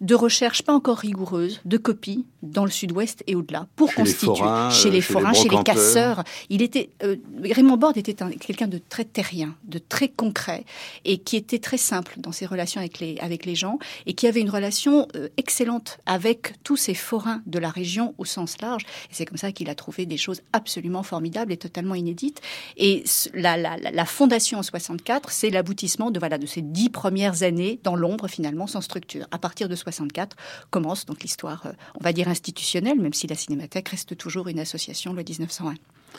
[0.00, 4.90] de recherches pas encore rigoureuses, de copies dans le sud-ouest et au-delà, pour constituer chez
[4.90, 6.24] les forains, chez les casseurs.
[6.48, 10.64] Il était, euh, Raymond Borde était quelqu'un de très terrien, de très concret,
[11.04, 14.26] et qui était très simple dans ses relations avec les, avec les gens, et qui
[14.26, 18.84] avait une relation euh, excellente avec tous ces forains de la région au sens large.
[19.10, 22.40] Et c'est comme ça qu'il a trouvé des choses absolument formidables et totalement inédites.
[22.76, 27.42] Et la, la, la fondation en 64, c'est l'aboutissement de, voilà, de ces dix premières
[27.42, 29.26] années dans l'ombre, finalement, sans structure.
[29.30, 30.36] À partir de 64
[30.70, 34.60] commence donc l'histoire, euh, on va dire institutionnelle, même si la Cinémathèque reste toujours une
[34.60, 35.74] association le 1901.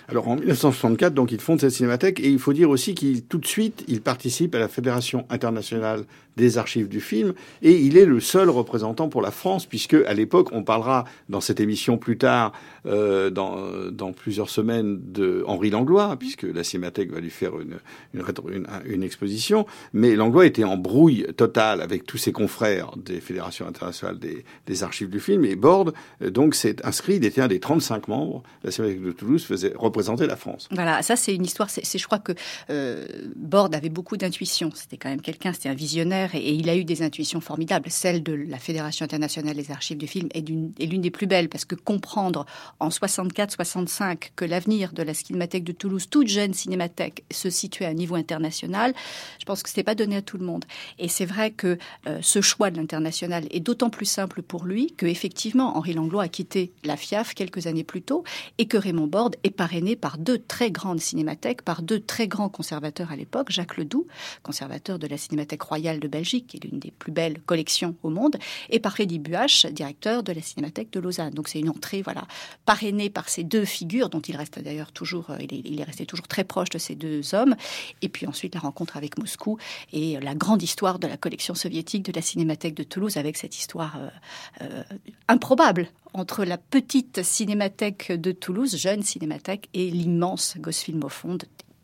[0.08, 3.38] Alors en 1964, donc il fonde cette cinémathèque et il faut dire aussi qu'il tout
[3.38, 6.06] de suite il participe à la Fédération internationale
[6.38, 10.14] des archives du film et il est le seul représentant pour la France puisque à
[10.14, 12.54] l'époque on parlera dans cette émission plus tard
[12.86, 13.58] euh, dans,
[13.92, 17.78] dans plusieurs semaines de Henri Langlois puisque la cinémathèque va lui faire une
[18.86, 19.66] une, exposition.
[19.94, 24.84] Mais Langlois était en brouille totale avec tous ses confrères des fédérations internationales des, des
[24.84, 28.44] archives du film et Borde euh, donc s'est inscrit il était un des 35 membres.
[28.64, 30.68] La cinémathèque de Toulouse faisait représenter la France.
[30.72, 31.70] Voilà, ça c'est une histoire.
[31.70, 32.34] C'est, je crois que
[32.70, 33.06] euh,
[33.36, 34.72] Borde avait beaucoup d'intuition.
[34.74, 37.90] C'était quand même quelqu'un, c'était un visionnaire, et, il a eu des intuitions formidables.
[37.90, 40.72] Celle de la Fédération internationale des archives du film est, l'une
[41.02, 42.46] des plus belles parce que comprendre
[42.80, 47.94] en 64-65 que l'avenir de la cinémathèque de Toulouse, toute jeune cinémathèque, se situait à
[47.94, 48.94] niveau international,
[49.40, 50.66] je pense que c'était pas donné à tout le monde.
[51.00, 51.78] Et c'est vrai que
[52.08, 56.24] euh, ce choix de l'international est d'autant plus simple pour lui que effectivement Henri Langlois
[56.24, 58.24] a quitté la FIAF quelques années plus tôt
[58.58, 62.28] et que Raymond Borde est par parrainé par deux très grandes cinémathèques, par deux très
[62.28, 64.06] grands conservateurs à l'époque, Jacques Ledoux,
[64.44, 68.10] conservateur de la Cinémathèque royale de Belgique, qui est l'une des plus belles collections au
[68.10, 68.36] monde,
[68.70, 71.34] et par Freddy Buach, directeur de la Cinémathèque de Lausanne.
[71.34, 72.28] Donc c'est une entrée, voilà,
[72.66, 76.28] parrainée par ces deux figures, dont il reste d'ailleurs toujours, euh, il est, resté toujours
[76.28, 77.56] très proche de ces deux hommes.
[78.02, 79.58] Et puis ensuite la rencontre avec Moscou
[79.94, 83.58] et la grande histoire de la collection soviétique de la Cinémathèque de Toulouse, avec cette
[83.58, 84.10] histoire euh,
[84.64, 84.84] euh,
[85.30, 91.38] improbable entre la petite cinémathèque de Toulouse, jeune cinémathèque, et l'immense Gosfilm au fond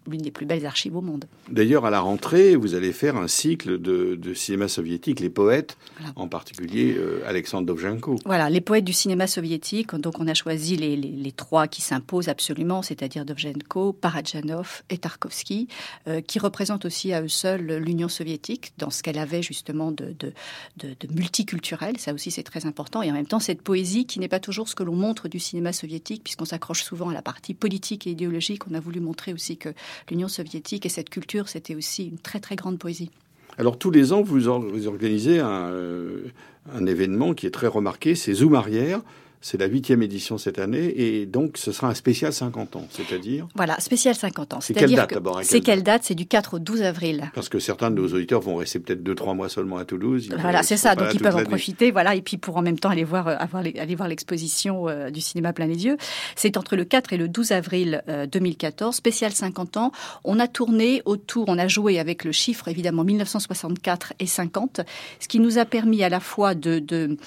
[0.08, 1.26] l'une des plus belles archives au monde.
[1.50, 5.78] D'ailleurs, à la rentrée, vous allez faire un cycle de, cinéma soviétique, les poètes,
[6.16, 8.18] en particulier euh, Alexandre Dovzhenko.
[8.26, 9.96] Voilà, les poètes du cinéma soviétique.
[9.96, 15.68] Donc, on a choisi les, trois qui s'imposent absolument, c'est-à-dire Dovzhenko, Parajanov et Tarkovsky,
[16.08, 20.16] euh, qui représentent aussi à eux seuls l'Union soviétique dans ce qu'elle avait justement de,
[20.20, 20.34] de,
[20.78, 21.98] de multiculturel.
[22.00, 23.02] Ça aussi, c'est très important.
[23.02, 25.40] Et en même temps, cette poésie qui n'est pas toujours ce que l'on montre du
[25.40, 28.68] cinéma soviétique, puisqu'on s'accroche souvent à la partie politique et idéologique.
[28.70, 29.70] On a voulu montrer aussi que
[30.10, 33.12] l'Union soviétique et cette culture, c'était aussi une très très grande poésie.
[33.58, 36.26] Alors tous les ans, vous, organisez un, euh,
[36.74, 39.02] un, événement qui est très remarqué, c'est Zoom Arrière.
[39.42, 43.48] C'est la huitième édition cette année et donc ce sera un spécial 50 ans, c'est-à-dire
[43.56, 44.62] Voilà, spécial 50 ans.
[44.62, 47.30] C'est quelle date d'abord C'est quelle date C'est du 4 au 12 avril.
[47.36, 50.30] Parce que certains de nos auditeurs vont rester peut-être 2-3 mois seulement à Toulouse.
[50.40, 52.90] voilà, c'est ça, donc ils peuvent en profiter, voilà, et puis pour en même temps
[52.90, 55.98] aller voir, euh, aller voir l'exposition euh, du cinéma plein les yeux.
[56.36, 59.92] C'est entre le 4 et le 12 avril 2014, euh, spécial 50 ans.
[60.24, 64.82] On a tourné autour, on a joué avec le chiffre évidemment 1964 et 50,
[65.20, 67.18] ce qui nous a permis à la fois de, de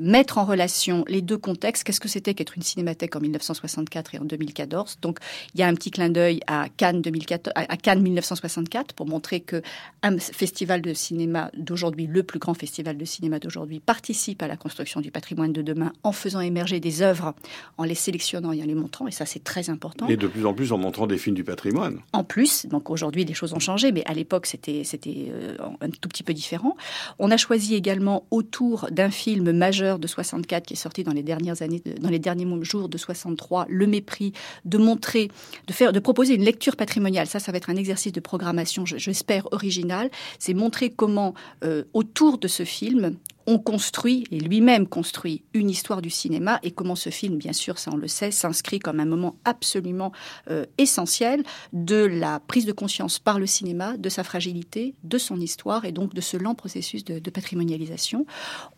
[0.00, 1.84] mettre en relation les deux contextes.
[1.84, 5.18] Qu'est-ce que c'était qu'être une cinémathèque en 1964 et en 2014 Donc,
[5.54, 9.40] il y a un petit clin d'œil à Cannes 2014, à Cannes 1964 pour montrer
[9.40, 9.62] que
[10.02, 14.56] un festival de cinéma d'aujourd'hui, le plus grand festival de cinéma d'aujourd'hui, participe à la
[14.56, 17.34] construction du patrimoine de demain en faisant émerger des œuvres,
[17.78, 19.06] en les sélectionnant et en les montrant.
[19.06, 20.08] Et ça, c'est très important.
[20.08, 22.00] Et de plus en plus en montrant des films du patrimoine.
[22.12, 25.90] En plus, donc aujourd'hui, les choses ont changé, mais à l'époque, c'était c'était euh, un
[25.90, 26.76] tout petit peu différent.
[27.18, 31.22] On a choisi également autour d'un film majeur de 64 qui est sorti dans les
[31.22, 34.32] dernières années, dans les derniers jours de 63, le mépris,
[34.64, 35.30] de montrer,
[35.66, 37.26] de faire, de proposer une lecture patrimoniale.
[37.26, 40.10] Ça, ça va être un exercice de programmation, j'espère original.
[40.38, 41.34] C'est montrer comment,
[41.64, 46.70] euh, autour de ce film, on construit, et lui-même construit, une histoire du cinéma et
[46.70, 50.12] comment ce film, bien sûr, ça on le sait, s'inscrit comme un moment absolument
[50.50, 55.40] euh, essentiel de la prise de conscience par le cinéma de sa fragilité, de son
[55.40, 58.26] histoire et donc de ce lent processus de, patrimonialisation.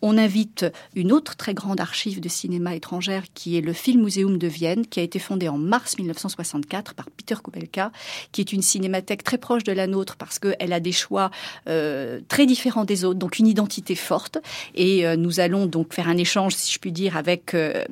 [0.01, 4.47] On invite une autre très grande archive de cinéma étrangère qui est le Filmmuseum de
[4.47, 7.91] Vienne, qui a été fondé en mars 1964 par Peter Kubelka,
[8.31, 11.31] qui est une cinémathèque très proche de la nôtre parce qu'elle a des choix
[11.67, 14.37] euh, très différents des autres, donc une identité forte.
[14.73, 17.83] Et euh, nous allons donc faire un échange, si je puis dire, avec, euh,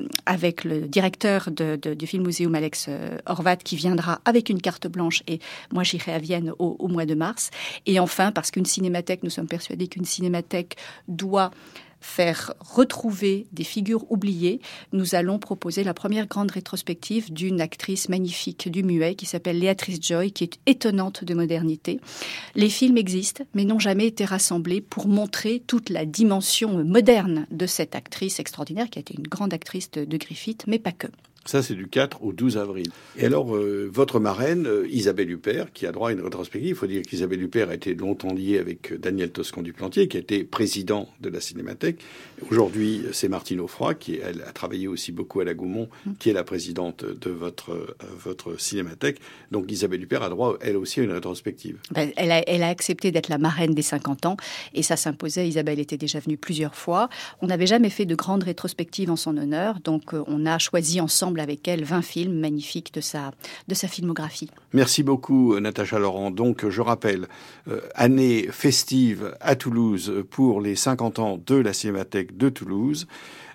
[0.64, 5.24] le directeur du Film Museum, Alex euh, Horvat, qui viendra avec une carte blanche.
[5.28, 5.40] Et
[5.72, 7.50] moi, j'irai à Vienne au, au mois de mars.
[7.86, 10.76] Et enfin, parce qu'une cinémathèque, nous sommes persuadés qu'une cinémathèque
[11.08, 11.52] doit
[12.04, 14.60] faire retrouver des figures oubliées,
[14.92, 20.00] nous allons proposer la première grande rétrospective d'une actrice magnifique du muet qui s'appelle Léatrice
[20.02, 22.00] Joy, qui est étonnante de modernité.
[22.56, 27.66] Les films existent, mais n'ont jamais été rassemblés pour montrer toute la dimension moderne de
[27.66, 31.08] cette actrice extraordinaire, qui a été une grande actrice de, Griffith, mais pas que.
[31.46, 32.88] Ça, c'est du 4 au 12 avril.
[33.18, 36.76] Et alors, euh, votre marraine, euh, Isabelle Huppert, qui a droit à une rétrospective, il
[36.76, 40.16] faut dire qu'Isabelle Huppert a été longtemps liée avec euh, Daniel Toscan du Plantier, qui
[40.16, 42.00] a été président de la Cinémathèque.
[42.50, 46.34] Aujourd'hui, c'est Martine Offroy, qui elle, a travaillé aussi beaucoup à la Gaumont, qui est
[46.34, 49.20] la présidente de votre, votre Cinémathèque.
[49.52, 51.78] Donc, Isabelle Huppert a droit, elle aussi, à une rétrospective.
[51.92, 54.38] Ben, elle, a, elle a accepté d'être la marraine des 50 ans,
[54.74, 55.48] et ça s'imposait.
[55.48, 57.10] Isabelle était déjà venue plusieurs fois.
[57.42, 61.33] On n'avait jamais fait de grande rétrospective en son honneur, donc on a choisi ensemble
[61.40, 63.32] avec elle 20 films magnifiques de sa,
[63.68, 64.50] de sa filmographie.
[64.74, 66.32] Merci beaucoup, Natacha Laurent.
[66.32, 67.28] Donc, je rappelle,
[67.68, 73.08] euh, année festive à Toulouse pour les 50 ans de la Cinémathèque de Toulouse.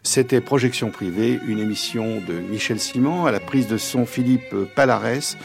[0.02, 5.36] C'était Projection privée, une émission de Michel Simon à la prise de son Philippe Palares.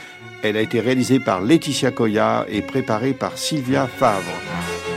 [0.43, 4.92] Elle a été réalisée par Laetitia Coya et préparée par Sylvia Favre.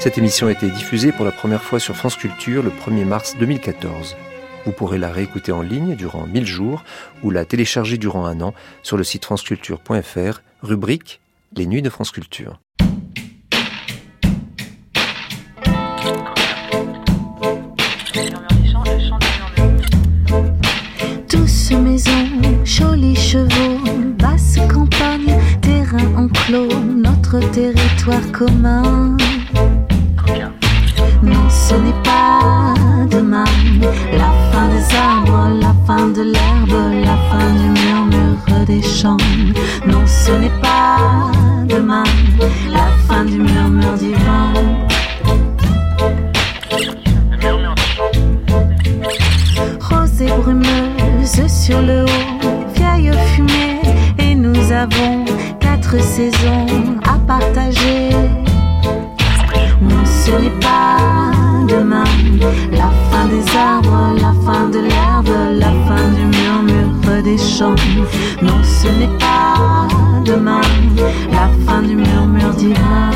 [0.00, 3.36] Cette émission a été diffusée pour la première fois sur France Culture le 1er mars
[3.38, 4.16] 2014.
[4.64, 6.84] Vous pourrez la réécouter en ligne durant 1000 jours
[7.22, 11.20] ou la télécharger durant un an sur le site franceculture.fr, rubrique
[11.54, 12.60] Les Nuits de France Culture.
[21.28, 22.10] Douce maison,
[22.64, 23.78] jolis chevaux,
[24.18, 29.18] basse campagne, terrain enclos, notre territoire commun
[55.98, 58.10] saisons à partager.
[59.80, 60.96] Non, ce n'est pas
[61.66, 62.04] demain.
[62.70, 67.74] La fin des arbres, la fin de l'herbe, la fin du murmure des champs.
[68.42, 69.88] Non, ce n'est pas
[70.24, 70.60] demain.
[71.30, 73.10] La fin du murmure divin.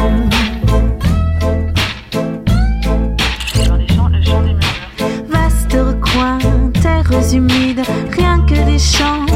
[5.29, 6.39] Vaste recoin,
[6.83, 7.83] terres humides,
[8.16, 9.27] rien que des champs,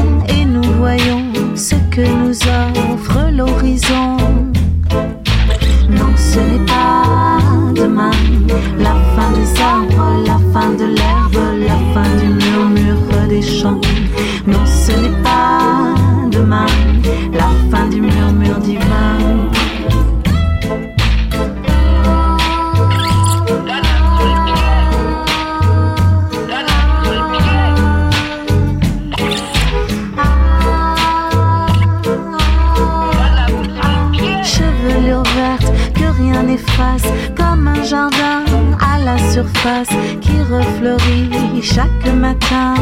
[40.21, 42.73] qui refleurit chaque matin.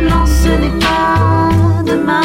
[0.00, 2.22] Non, ce n'est pas demain